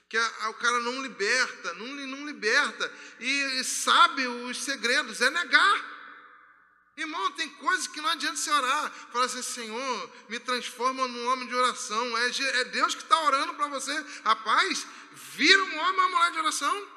[0.08, 2.92] Que a, a, o cara não liberta, não, não liberta.
[3.18, 5.92] E, e sabe os segredos, é negar.
[6.94, 8.92] Irmão, tem coisas que não adianta você orar.
[9.10, 12.18] Falar assim, Senhor, me transforma num homem de oração.
[12.18, 13.92] É, é Deus que está orando para você.
[14.22, 16.91] Rapaz, vira um homem ou uma mulher de oração.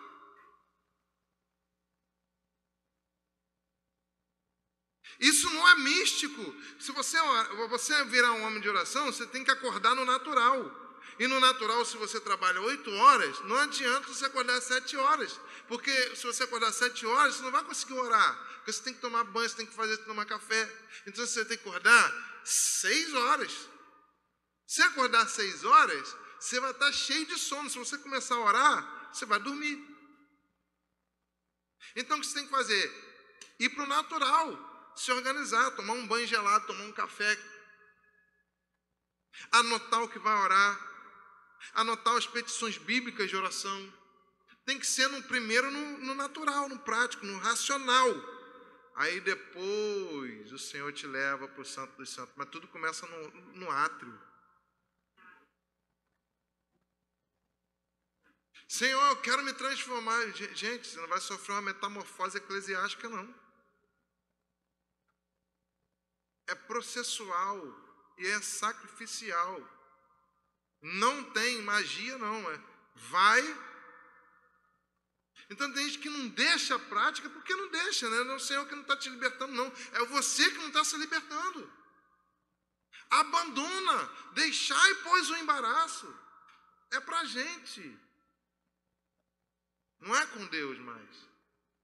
[5.20, 6.56] Isso não é místico.
[6.80, 7.18] Se você,
[7.70, 10.84] você virar um homem de oração, você tem que acordar no natural.
[11.18, 15.40] E no natural, se você trabalha oito horas, não adianta você acordar sete horas.
[15.68, 18.36] Porque se você acordar sete horas, você não vai conseguir orar.
[18.58, 20.70] Porque você tem que tomar banho, você tem que fazer tomar café.
[21.08, 23.52] Então você tem que acordar seis horas.
[24.68, 27.70] Se acordar seis horas, você vai estar cheio de sono.
[27.70, 29.82] Se você começar a orar, você vai dormir.
[31.96, 33.06] Então o que você tem que fazer?
[33.60, 37.38] Ir para o natural, se organizar, tomar um banho gelado, tomar um café,
[39.52, 40.80] anotar o que vai orar,
[41.74, 43.94] anotar as petições bíblicas de oração.
[44.66, 48.10] Tem que ser no primeiro no, no natural, no prático, no racional.
[48.96, 52.34] Aí depois o Senhor te leva para o Santo dos Santos.
[52.36, 54.20] Mas tudo começa no, no átrio.
[58.68, 60.26] Senhor, eu quero me transformar.
[60.32, 63.45] Gente, você não vai sofrer uma metamorfose eclesiástica, não.
[66.48, 67.60] É processual
[68.18, 69.70] e é sacrificial.
[70.82, 72.52] Não tem magia, não.
[72.52, 73.42] É vai.
[75.50, 78.24] Então tem gente que não deixa a prática porque não deixa, né?
[78.24, 79.72] Não é o Senhor que não está te libertando, não.
[79.94, 81.72] É você que não está se libertando.
[83.10, 86.14] Abandona, deixai, pois, o embaraço.
[86.92, 88.00] É para gente.
[90.00, 91.35] Não é com Deus mais.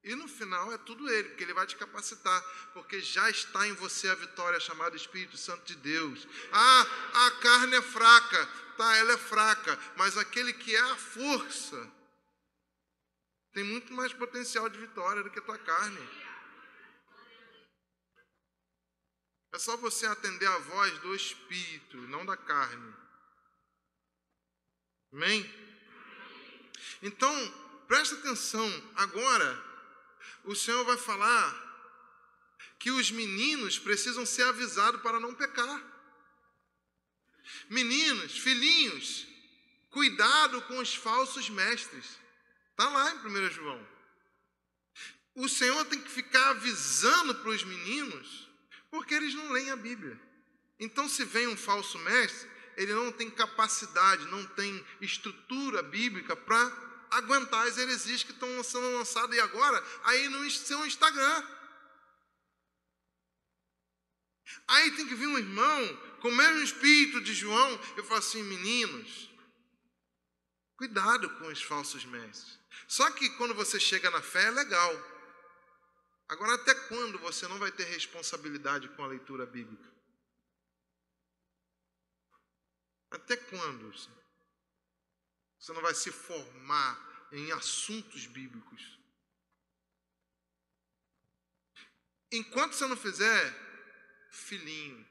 [0.03, 2.41] E no final é tudo Ele, porque Ele vai te capacitar,
[2.73, 6.27] porque já está em você a vitória chamada Espírito Santo de Deus.
[6.51, 8.45] Ah, a carne é fraca,
[8.77, 11.91] tá, ela é fraca, mas aquele que é a força
[13.53, 16.09] tem muito mais potencial de vitória do que a tua carne.
[19.53, 22.95] É só você atender a voz do Espírito, não da carne.
[25.13, 25.43] Amém?
[27.03, 27.33] Então,
[27.87, 29.70] presta atenção, agora
[30.43, 31.69] o Senhor vai falar
[32.79, 35.81] que os meninos precisam ser avisados para não pecar.
[37.69, 39.27] Meninos, filhinhos,
[39.89, 42.19] cuidado com os falsos mestres.
[42.71, 43.87] Está lá em 1 João.
[45.35, 48.49] O Senhor tem que ficar avisando para os meninos,
[48.89, 50.19] porque eles não leem a Bíblia.
[50.79, 56.90] Então, se vem um falso mestre, ele não tem capacidade, não tem estrutura bíblica para
[57.11, 61.47] aguentar as heresias que estão sendo lançadas e agora aí no seu Instagram.
[64.67, 67.79] Aí tem que vir um irmão com o mesmo espírito de João.
[67.95, 69.29] Eu falo assim, meninos,
[70.77, 72.59] cuidado com os falsos mestres.
[72.87, 75.11] Só que quando você chega na fé é legal.
[76.27, 79.91] Agora, até quando você não vai ter responsabilidade com a leitura bíblica?
[83.11, 83.93] Até quando?
[85.61, 88.99] Você não vai se formar em assuntos bíblicos.
[92.31, 93.55] Enquanto você não fizer,
[94.31, 95.07] filhinho,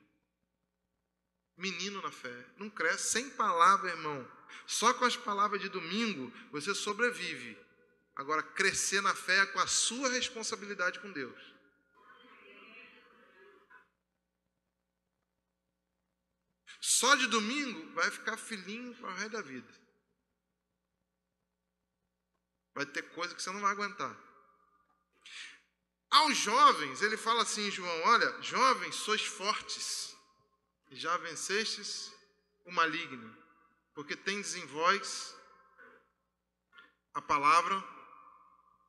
[1.57, 4.29] menino na fé, não cresce sem palavra, irmão.
[4.67, 7.57] Só com as palavras de domingo você sobrevive.
[8.17, 11.55] Agora, crescer na fé é com a sua responsabilidade com Deus.
[16.81, 19.90] Só de domingo vai ficar filhinho para o resto da vida.
[22.75, 24.17] Vai ter coisa que você não vai aguentar.
[26.11, 30.17] Aos jovens, ele fala assim, João: Olha, jovens, sois fortes,
[30.91, 32.13] e já vencestes
[32.65, 33.37] o maligno,
[33.95, 35.35] porque tendes em vós
[37.15, 37.83] a palavra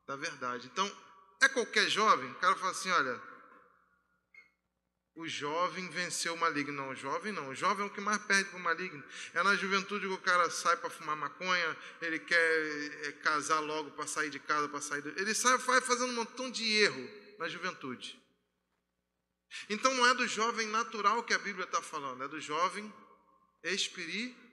[0.07, 0.67] da verdade.
[0.67, 0.89] Então,
[1.41, 2.29] é qualquer jovem?
[2.31, 3.30] O cara fala assim: Olha,
[5.21, 6.73] o jovem venceu o maligno.
[6.73, 7.49] Não, o jovem não.
[7.49, 9.03] O jovem é o que mais perde para o maligno.
[9.33, 13.91] É na juventude que o cara sai para fumar maconha, ele quer é, casar logo
[13.91, 15.01] para sair de casa, para sair.
[15.01, 15.09] Do...
[15.09, 17.07] Ele sai vai fazendo um montão de erro
[17.37, 18.19] na juventude.
[19.69, 22.91] Então não é do jovem natural que a Bíblia está falando, é do jovem
[23.63, 24.49] espiritual.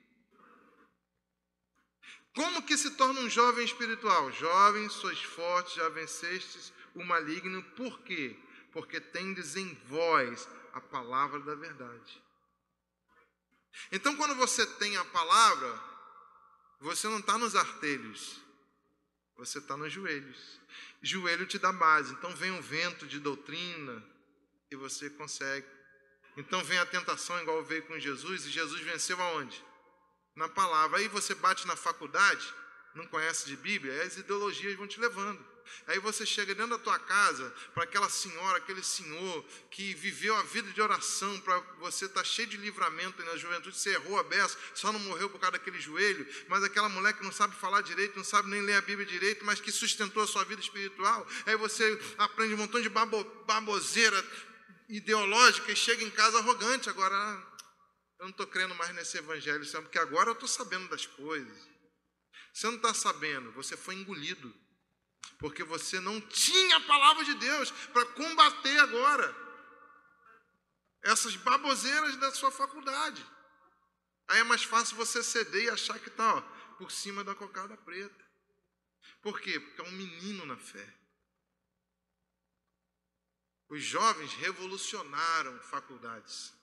[2.35, 4.31] Como que se torna um jovem espiritual?
[4.31, 7.63] Jovem, sois fortes, já vencestes o maligno.
[7.75, 8.37] Por quê?
[8.71, 12.23] porque tendes em vós a palavra da verdade.
[13.91, 15.89] Então, quando você tem a palavra,
[16.81, 18.39] Você não está nos artelhos,
[19.35, 20.59] você está nos joelhos.
[21.01, 22.13] Joelho te dá base.
[22.13, 24.03] Então vem um vento de doutrina
[24.71, 25.67] e você consegue.
[26.37, 29.61] Então vem a tentação, igual veio com Jesus, e Jesus venceu aonde?
[30.35, 30.99] Na palavra.
[30.99, 32.53] Aí você bate na faculdade,
[32.95, 35.45] não conhece de Bíblia, as ideologias vão te levando.
[35.87, 40.43] Aí você chega dentro da tua casa para aquela senhora, aquele senhor que viveu a
[40.43, 44.23] vida de oração, para você estar tá cheio de livramento na juventude, você errou a
[44.23, 47.81] beça, só não morreu por causa daquele joelho, mas aquela mulher que não sabe falar
[47.81, 51.27] direito, não sabe nem ler a Bíblia direito, mas que sustentou a sua vida espiritual.
[51.45, 54.23] Aí você aprende um montão de babo, baboseira
[54.89, 56.89] ideológica e chega em casa arrogante.
[56.89, 57.15] Agora,
[58.19, 61.57] eu não estou crendo mais nesse evangelho, porque agora eu estou sabendo das coisas.
[62.53, 64.53] Você não está sabendo, você foi engolido.
[65.37, 69.49] Porque você não tinha a palavra de Deus para combater agora
[71.01, 73.25] essas baboseiras da sua faculdade.
[74.27, 76.41] Aí é mais fácil você ceder e achar que está
[76.77, 78.29] por cima da cocada preta.
[79.21, 79.59] Por quê?
[79.59, 80.95] Porque é um menino na fé.
[83.69, 86.53] Os jovens revolucionaram faculdades,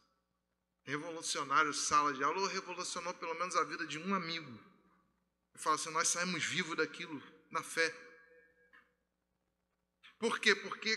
[0.82, 4.60] revolucionaram salas de aula, ou revolucionou pelo menos a vida de um amigo.
[5.54, 8.05] Eu falo assim: nós saímos vivos daquilo na fé.
[10.18, 10.54] Por quê?
[10.54, 10.96] Porque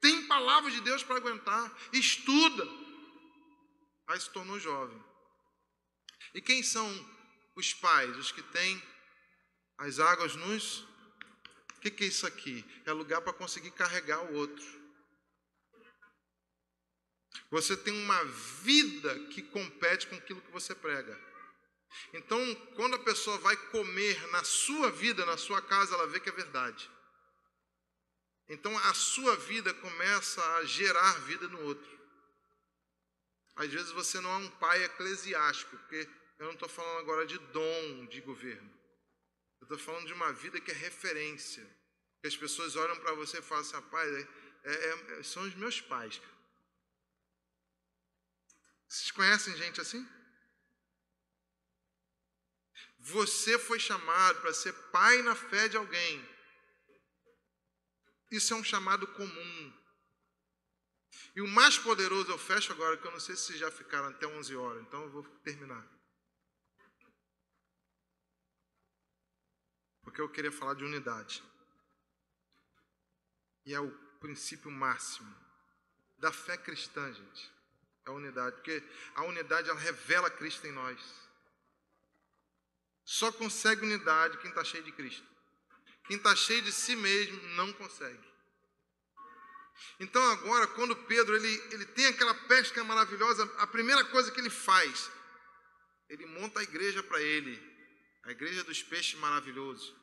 [0.00, 2.66] tem palavra de Deus para aguentar, estuda.
[4.08, 5.02] Aí se tornou jovem.
[6.34, 6.86] E quem são
[7.56, 8.16] os pais?
[8.16, 8.82] Os que têm
[9.78, 10.80] as águas nos.
[11.76, 12.64] O que, que é isso aqui?
[12.84, 14.80] É lugar para conseguir carregar o outro.
[17.50, 21.18] Você tem uma vida que compete com aquilo que você prega.
[22.12, 26.28] Então, quando a pessoa vai comer na sua vida, na sua casa, ela vê que
[26.28, 26.88] é verdade.
[28.50, 32.00] Então a sua vida começa a gerar vida no outro.
[33.54, 37.38] Às vezes você não é um pai eclesiástico, porque eu não estou falando agora de
[37.38, 38.68] dom de governo.
[39.60, 41.64] Eu estou falando de uma vida que é referência.
[42.20, 44.28] Que as pessoas olham para você e falam assim, rapaz, é,
[44.64, 46.20] é, é, são os meus pais.
[48.88, 50.04] Vocês conhecem gente assim?
[52.98, 56.39] Você foi chamado para ser pai na fé de alguém.
[58.30, 59.72] Isso é um chamado comum.
[61.34, 64.26] E o mais poderoso, eu fecho agora, que eu não sei se já ficaram até
[64.26, 65.86] 11 horas, então eu vou terminar.
[70.02, 71.42] Porque eu queria falar de unidade.
[73.64, 75.34] E é o princípio máximo
[76.18, 77.52] da fé cristã, gente.
[78.04, 78.56] É a unidade.
[78.56, 78.82] Porque
[79.14, 81.00] a unidade, ela revela Cristo em nós.
[83.04, 85.29] Só consegue unidade quem está cheio de Cristo.
[86.10, 88.28] Quem está cheio de si mesmo não consegue.
[90.00, 94.50] Então agora, quando Pedro ele, ele tem aquela pesca maravilhosa, a primeira coisa que ele
[94.50, 95.08] faz,
[96.08, 97.62] ele monta a igreja para ele,
[98.24, 99.94] a igreja dos peixes maravilhosos.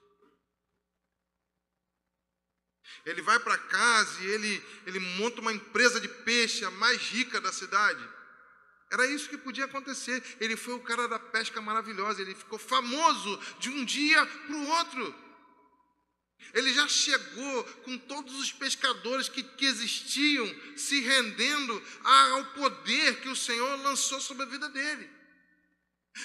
[3.06, 7.42] Ele vai para casa e ele, ele monta uma empresa de peixe, a mais rica
[7.42, 8.10] da cidade.
[8.90, 10.24] Era isso que podia acontecer.
[10.40, 14.70] Ele foi o cara da pesca maravilhosa, ele ficou famoso de um dia para o
[14.70, 15.27] outro.
[16.54, 23.30] Ele já chegou com todos os pescadores que, que existiam se rendendo ao poder que
[23.30, 25.10] o Senhor lançou sobre a vida dele.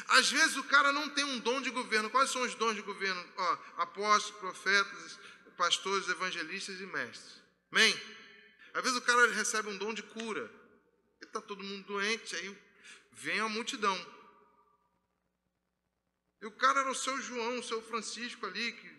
[0.08, 2.10] Às vezes o cara não tem um dom de governo.
[2.10, 3.24] Quais são os dons de governo?
[3.36, 5.18] Ó, apóstolos, profetas,
[5.56, 7.42] pastores, evangelistas e mestres.
[7.70, 8.00] Amém?
[8.74, 10.50] Às vezes o cara recebe um dom de cura.
[11.20, 12.58] Está todo mundo doente, aí
[13.12, 13.96] vem a multidão.
[16.40, 18.91] E o cara era o seu João, o seu Francisco ali, que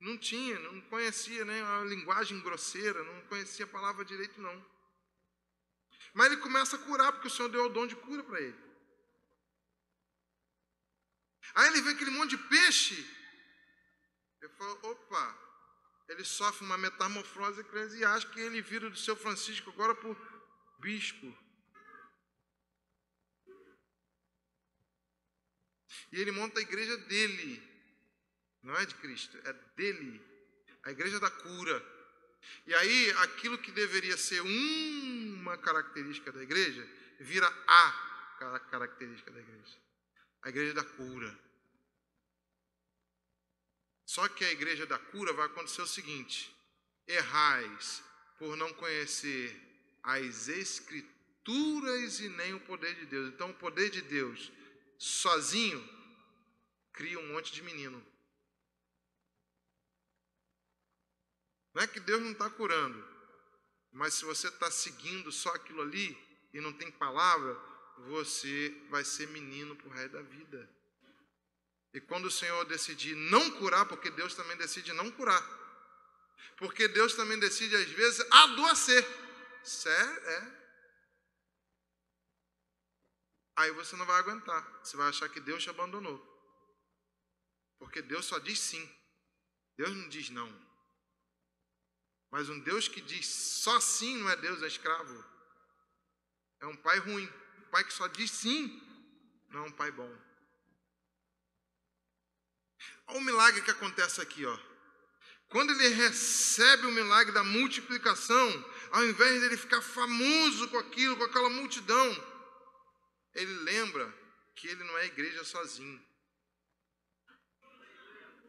[0.00, 4.74] não tinha, não conhecia né, a linguagem grosseira, não conhecia a palavra direito, não.
[6.12, 8.64] Mas ele começa a curar, porque o Senhor deu o dom de cura para ele.
[11.54, 12.94] Aí ele vê aquele monte de peixe.
[14.40, 15.38] Ele fala: opa,
[16.08, 20.16] ele sofre uma metamorfose eclesiástica e ele vira do seu Francisco agora por
[20.78, 21.26] bispo.
[26.12, 27.73] E ele monta a igreja dele.
[28.64, 30.20] Não é de Cristo, é dele.
[30.82, 31.84] A igreja da cura.
[32.66, 36.86] E aí, aquilo que deveria ser uma característica da igreja,
[37.20, 39.78] vira a característica da igreja.
[40.42, 41.38] A igreja da cura.
[44.06, 46.54] Só que a igreja da cura vai acontecer o seguinte:
[47.06, 48.02] errais
[48.38, 49.60] por não conhecer
[50.02, 53.28] as escrituras e nem o poder de Deus.
[53.28, 54.50] Então, o poder de Deus
[54.98, 55.86] sozinho
[56.92, 58.13] cria um monte de menino.
[61.74, 63.04] Não é que Deus não está curando,
[63.90, 66.16] mas se você está seguindo só aquilo ali
[66.52, 67.54] e não tem palavra,
[68.08, 70.70] você vai ser menino para o resto da vida.
[71.92, 75.42] E quando o Senhor decidir não curar, porque Deus também decide não curar.
[76.56, 79.04] Porque Deus também decide, às vezes, adoecer.
[79.62, 80.28] Sério?
[80.28, 80.64] É.
[83.56, 84.80] Aí você não vai aguentar.
[84.82, 86.18] Você vai achar que Deus te abandonou.
[87.78, 88.88] Porque Deus só diz sim.
[89.76, 90.73] Deus não diz não.
[92.34, 95.24] Mas um Deus que diz só sim não é Deus, é escravo.
[96.58, 97.32] É um pai ruim.
[97.58, 98.82] Um pai que só diz sim
[99.50, 100.12] não é um pai bom.
[103.06, 104.58] Olha o milagre que acontece aqui, ó.
[105.48, 111.16] Quando ele recebe o milagre da multiplicação, ao invés de ele ficar famoso com aquilo,
[111.16, 112.26] com aquela multidão,
[113.32, 114.12] ele lembra
[114.56, 116.04] que ele não é igreja sozinho.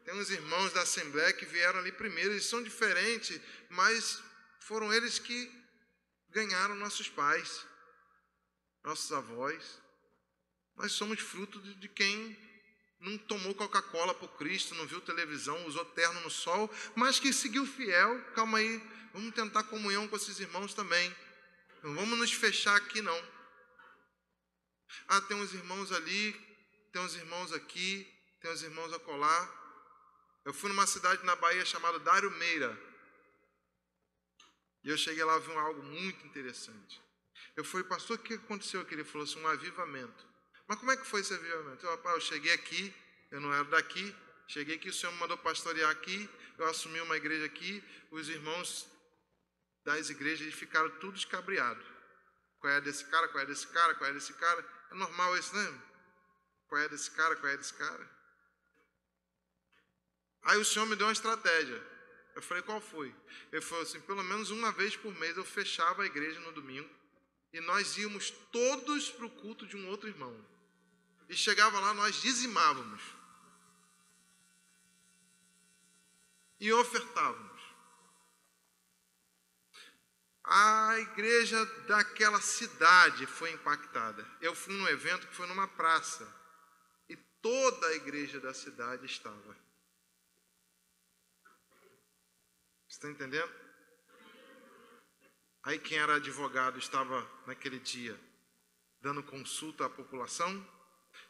[0.06, 4.22] Tem uns irmãos da Assembleia que vieram ali primeiro, eles são diferentes, mas
[4.60, 5.52] foram eles que
[6.30, 7.66] ganharam nossos pais,
[8.84, 9.82] nossos avós.
[10.76, 12.38] Nós somos fruto de quem
[13.00, 17.66] não tomou Coca-Cola por Cristo, não viu televisão, usou terno no sol, mas que seguiu
[17.66, 18.22] fiel.
[18.36, 18.82] Calma aí,
[19.12, 21.16] vamos tentar comunhão com esses irmãos também.
[21.82, 23.36] Não vamos nos fechar aqui, não.
[25.08, 26.34] Ah, tem uns irmãos ali,
[26.92, 28.08] tem uns irmãos aqui,
[28.40, 29.65] tem uns irmãos a colar.
[30.46, 32.80] Eu fui numa cidade na Bahia chamada Dário Meira.
[34.84, 37.02] E eu cheguei lá e vi algo muito interessante.
[37.56, 38.94] Eu falei, pastor, o que aconteceu aqui?
[38.94, 40.24] Ele falou assim, um avivamento.
[40.68, 41.84] Mas como é que foi esse avivamento?
[41.84, 42.94] Eu, rapaz, eu cheguei aqui,
[43.32, 44.16] eu não era daqui,
[44.48, 46.30] cheguei aqui, o Senhor me mandou pastorear aqui,
[46.60, 48.88] eu assumi uma igreja aqui, os irmãos
[49.84, 51.86] das igrejas ficaram tudo escabriados.
[52.60, 54.64] Qual é desse cara, qual é desse cara, qual é desse cara?
[54.92, 55.82] É normal isso, né?
[56.68, 58.10] Qual é desse cara, qual é desse cara?
[60.46, 61.84] Aí o Senhor me deu uma estratégia.
[62.36, 63.14] Eu falei, qual foi?
[63.52, 66.90] Ele falou assim: pelo menos uma vez por mês eu fechava a igreja no domingo
[67.52, 70.36] e nós íamos todos para o culto de um outro irmão.
[71.28, 73.02] E chegava lá, nós dizimávamos
[76.60, 77.62] e ofertávamos.
[80.44, 84.24] A igreja daquela cidade foi impactada.
[84.40, 86.28] Eu fui num evento que foi numa praça
[87.10, 89.65] e toda a igreja da cidade estava.
[92.96, 93.54] Está entendendo?
[95.64, 98.18] Aí quem era advogado estava naquele dia
[99.02, 100.66] dando consulta à população.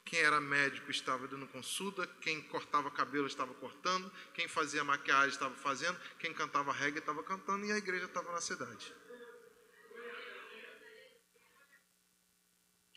[0.06, 5.56] Quem era médico estava dando consulta, quem cortava cabelo estava cortando, quem fazia maquiagem estava
[5.56, 8.94] fazendo, quem cantava reggae estava cantando e a igreja estava na cidade.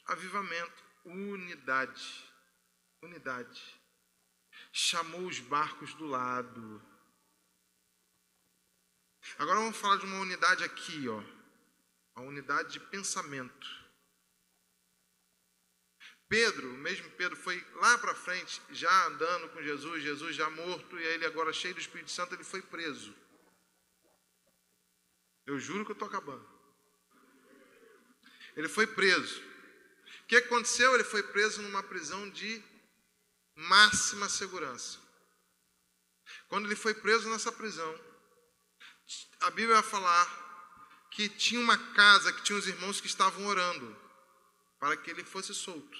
[0.05, 2.31] Avivamento, unidade,
[3.03, 3.81] unidade.
[4.71, 6.98] Chamou os barcos do lado,
[9.37, 11.23] Agora vamos falar de uma unidade aqui, ó.
[12.15, 13.79] A unidade de pensamento.
[16.29, 20.99] Pedro, o mesmo Pedro, foi lá para frente, já andando com Jesus, Jesus já morto,
[20.99, 23.15] e ele agora cheio do Espírito Santo, ele foi preso.
[25.47, 26.47] Eu juro que eu estou acabando.
[28.55, 29.41] Ele foi preso.
[30.23, 30.95] O que aconteceu?
[30.95, 32.63] Ele foi preso numa prisão de
[33.55, 34.99] máxima segurança.
[36.49, 37.99] Quando ele foi preso nessa prisão,
[39.41, 40.49] a Bíblia vai falar
[41.11, 43.97] que tinha uma casa que tinha os irmãos que estavam orando
[44.79, 45.99] para que ele fosse solto.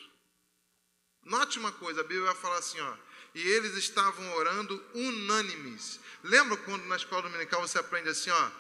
[1.25, 2.97] Note uma coisa, a Bíblia vai falar assim, ó,
[3.35, 6.01] e eles estavam orando unânimes.
[6.23, 8.51] Lembra quando na escola dominical você aprende assim, ó,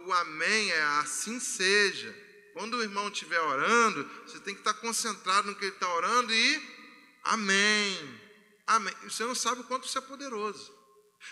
[0.00, 2.14] o amém é assim seja.
[2.52, 6.32] Quando o irmão estiver orando, você tem que estar concentrado no que ele está orando
[6.32, 8.20] e amém.
[8.66, 8.94] Amém.
[9.02, 10.72] Você não sabe o quanto isso é poderoso.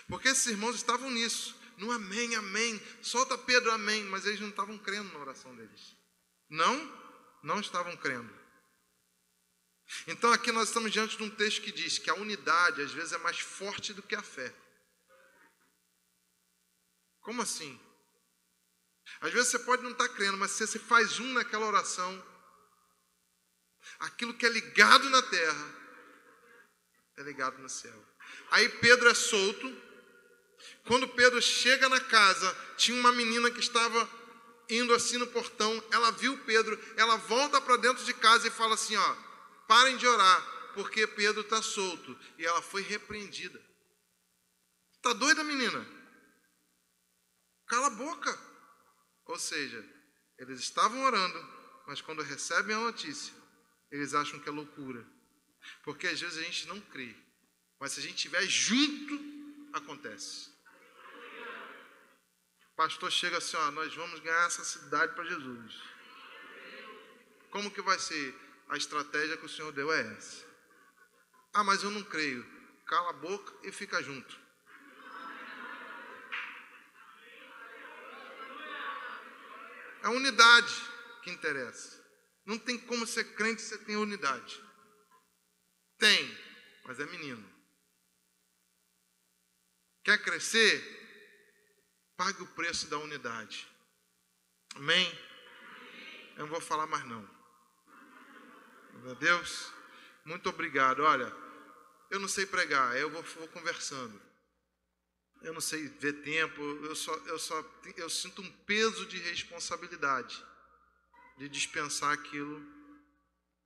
[0.09, 2.81] Porque esses irmãos estavam nisso no amém, amém.
[3.01, 4.03] Solta Pedro, amém.
[4.05, 5.95] Mas eles não estavam crendo na oração deles.
[6.49, 6.75] Não,
[7.43, 8.43] não estavam crendo.
[10.07, 13.13] Então aqui nós estamos diante de um texto que diz que a unidade às vezes
[13.13, 14.53] é mais forte do que a fé.
[17.21, 17.79] Como assim?
[19.21, 22.23] Às vezes você pode não estar crendo, mas se você faz um naquela oração,
[23.99, 25.83] aquilo que é ligado na terra
[27.17, 28.05] é ligado no céu.
[28.51, 29.67] Aí Pedro é solto,
[30.85, 34.09] quando Pedro chega na casa, tinha uma menina que estava
[34.69, 35.83] indo assim no portão.
[35.91, 39.15] Ela viu Pedro, ela volta para dentro de casa e fala assim: Ó,
[39.67, 42.17] parem de orar, porque Pedro está solto.
[42.37, 43.61] E ela foi repreendida.
[44.95, 45.85] Está doida, menina?
[47.67, 48.53] Cala a boca.
[49.25, 49.83] Ou seja,
[50.37, 51.39] eles estavam orando,
[51.87, 53.33] mas quando recebem a notícia,
[53.89, 55.05] eles acham que é loucura.
[55.83, 57.15] Porque às vezes a gente não crê,
[57.79, 59.17] mas se a gente estiver junto,
[59.71, 60.52] acontece
[62.75, 65.81] pastor chega assim, ó, nós vamos ganhar essa cidade para Jesus.
[67.49, 68.35] Como que vai ser?
[68.69, 70.45] A estratégia que o Senhor deu é essa.
[71.53, 72.43] Ah, mas eu não creio.
[72.87, 74.39] cala a boca e fica junto.
[80.01, 80.73] É a unidade
[81.21, 82.03] que interessa.
[82.45, 84.61] Não tem como ser crente se você tem unidade.
[85.97, 86.37] Tem,
[86.85, 87.49] mas é menino.
[90.03, 91.02] Quer crescer?
[92.15, 93.67] Pague o preço da unidade.
[94.75, 95.11] Amém?
[96.35, 97.27] Eu não vou falar mais não.
[99.03, 99.71] Meu Deus,
[100.25, 101.01] muito obrigado.
[101.01, 101.33] Olha,
[102.09, 104.21] eu não sei pregar, eu vou, vou conversando.
[105.41, 107.63] Eu não sei ver tempo, eu só, eu só
[107.97, 110.43] eu sinto um peso de responsabilidade
[111.37, 112.65] de dispensar aquilo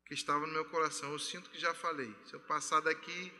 [0.05, 1.11] que estava no meu coração.
[1.11, 2.13] Eu sinto que já falei.
[2.25, 3.31] Se eu passar daqui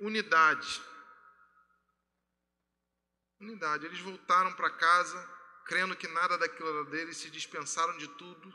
[0.00, 0.82] unidade.
[3.40, 3.86] Unidade.
[3.86, 8.54] Eles voltaram para casa crendo que nada daquilo era deles, se dispensaram de tudo.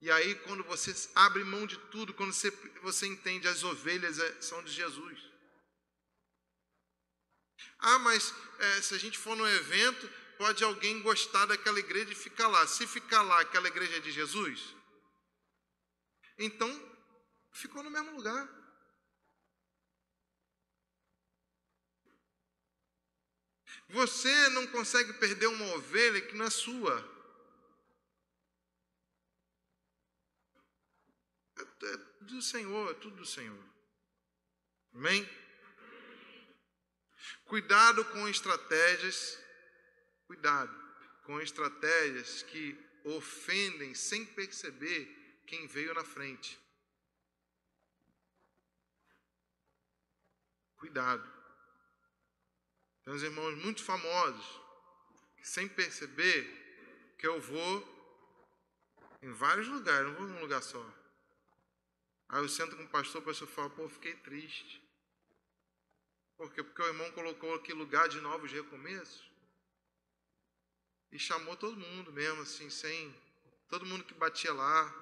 [0.00, 2.50] E aí, quando você abre mão de tudo, quando você,
[2.82, 5.18] você entende as ovelhas é, são de Jesus.
[7.78, 12.16] Ah, mas é, se a gente for num evento, pode alguém gostar daquela igreja e
[12.16, 12.66] ficar lá.
[12.66, 14.74] Se ficar lá, aquela igreja é de Jesus?
[16.38, 16.68] Então,
[17.52, 18.48] ficou no mesmo lugar.
[23.88, 27.16] Você não consegue perder uma ovelha que não é sua.
[31.58, 33.64] É, é do Senhor, é tudo do Senhor.
[34.92, 35.28] Amém?
[37.44, 39.38] Cuidado com estratégias,
[40.26, 40.74] cuidado
[41.24, 46.58] com estratégias que ofendem sem perceber quem veio na frente.
[50.76, 51.35] Cuidado.
[53.06, 54.60] Tem uns irmãos muito famosos
[55.36, 57.94] que, sem perceber, que eu vou
[59.22, 60.84] em vários lugares, não vou num lugar só.
[62.28, 64.82] Aí eu sento com o pastor, o pastor fala, pô, fiquei triste.
[66.36, 66.64] Por quê?
[66.64, 69.30] Porque o irmão colocou aqui lugar de novos recomeços.
[71.12, 73.14] E chamou todo mundo mesmo, assim, sem.
[73.68, 74.92] Todo mundo que batia lá.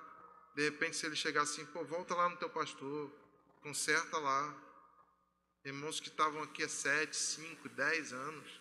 [0.55, 3.11] De repente, se ele chegasse assim, pô, volta lá no teu pastor,
[3.63, 4.64] conserta lá.
[5.65, 8.61] Irmãos que estavam aqui há sete, cinco, dez anos.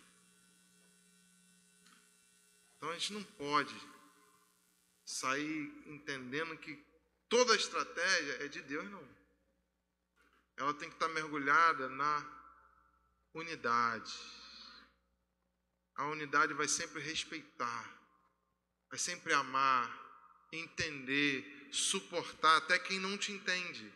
[2.77, 3.75] Então a gente não pode
[5.05, 6.81] sair entendendo que
[7.27, 9.05] toda a estratégia é de Deus, não.
[10.55, 12.25] Ela tem que estar mergulhada na
[13.33, 14.13] unidade.
[15.95, 17.99] A unidade vai sempre respeitar,
[18.89, 19.91] vai sempre amar,
[20.53, 23.91] entender, suportar até quem não te entende.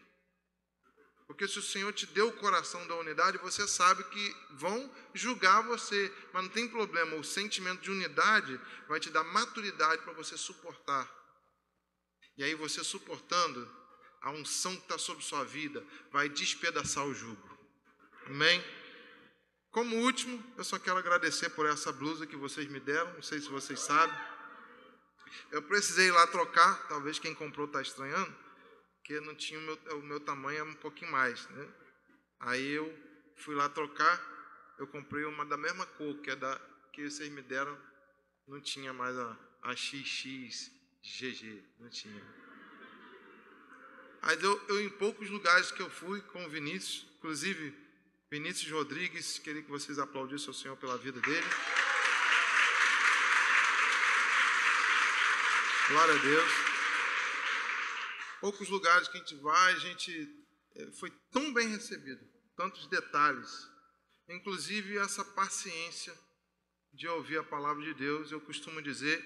[1.28, 5.62] Porque se o Senhor te deu o coração da unidade, você sabe que vão julgar
[5.64, 10.38] você, mas não tem problema, o sentimento de unidade vai te dar maturidade para você
[10.38, 11.06] suportar.
[12.38, 13.70] E aí você suportando,
[14.22, 17.58] a unção que está sobre sua vida vai despedaçar o jugo.
[18.28, 18.64] Amém?
[19.70, 23.42] Como último, eu só quero agradecer por essa blusa que vocês me deram, não sei
[23.42, 24.18] se vocês sabem.
[25.52, 28.47] Eu precisei ir lá trocar, talvez quem comprou está estranhando
[29.08, 31.66] porque não tinha o meu, o meu tamanho, é um pouquinho mais, né?
[32.42, 32.94] Aí eu
[33.38, 34.22] fui lá trocar,
[34.78, 36.60] eu comprei uma da mesma cor, que é da
[36.92, 37.80] que vocês me deram,
[38.46, 42.22] não tinha mais a, a XXGG, não tinha.
[44.22, 47.74] Mas eu, eu, em poucos lugares que eu fui com o Vinícius, inclusive
[48.30, 51.48] Vinícius Rodrigues, queria que vocês aplaudissem o Senhor pela vida dele.
[55.88, 56.67] Glória a Deus.
[58.40, 62.24] Poucos lugares que a gente vai, a gente é, foi tão bem recebido,
[62.56, 63.50] tantos detalhes,
[64.30, 66.14] inclusive essa paciência
[66.94, 68.32] de ouvir a palavra de Deus.
[68.32, 69.24] Eu costumo dizer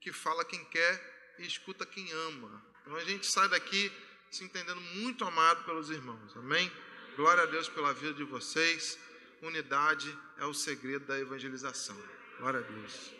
[0.00, 2.64] que fala quem quer e escuta quem ama.
[2.82, 3.92] Então a gente sai daqui
[4.30, 6.36] se entendendo muito amado pelos irmãos.
[6.36, 6.70] Amém?
[7.16, 8.98] Glória a Deus pela vida de vocês.
[9.42, 11.96] Unidade é o segredo da evangelização.
[12.38, 13.17] Glória a Deus.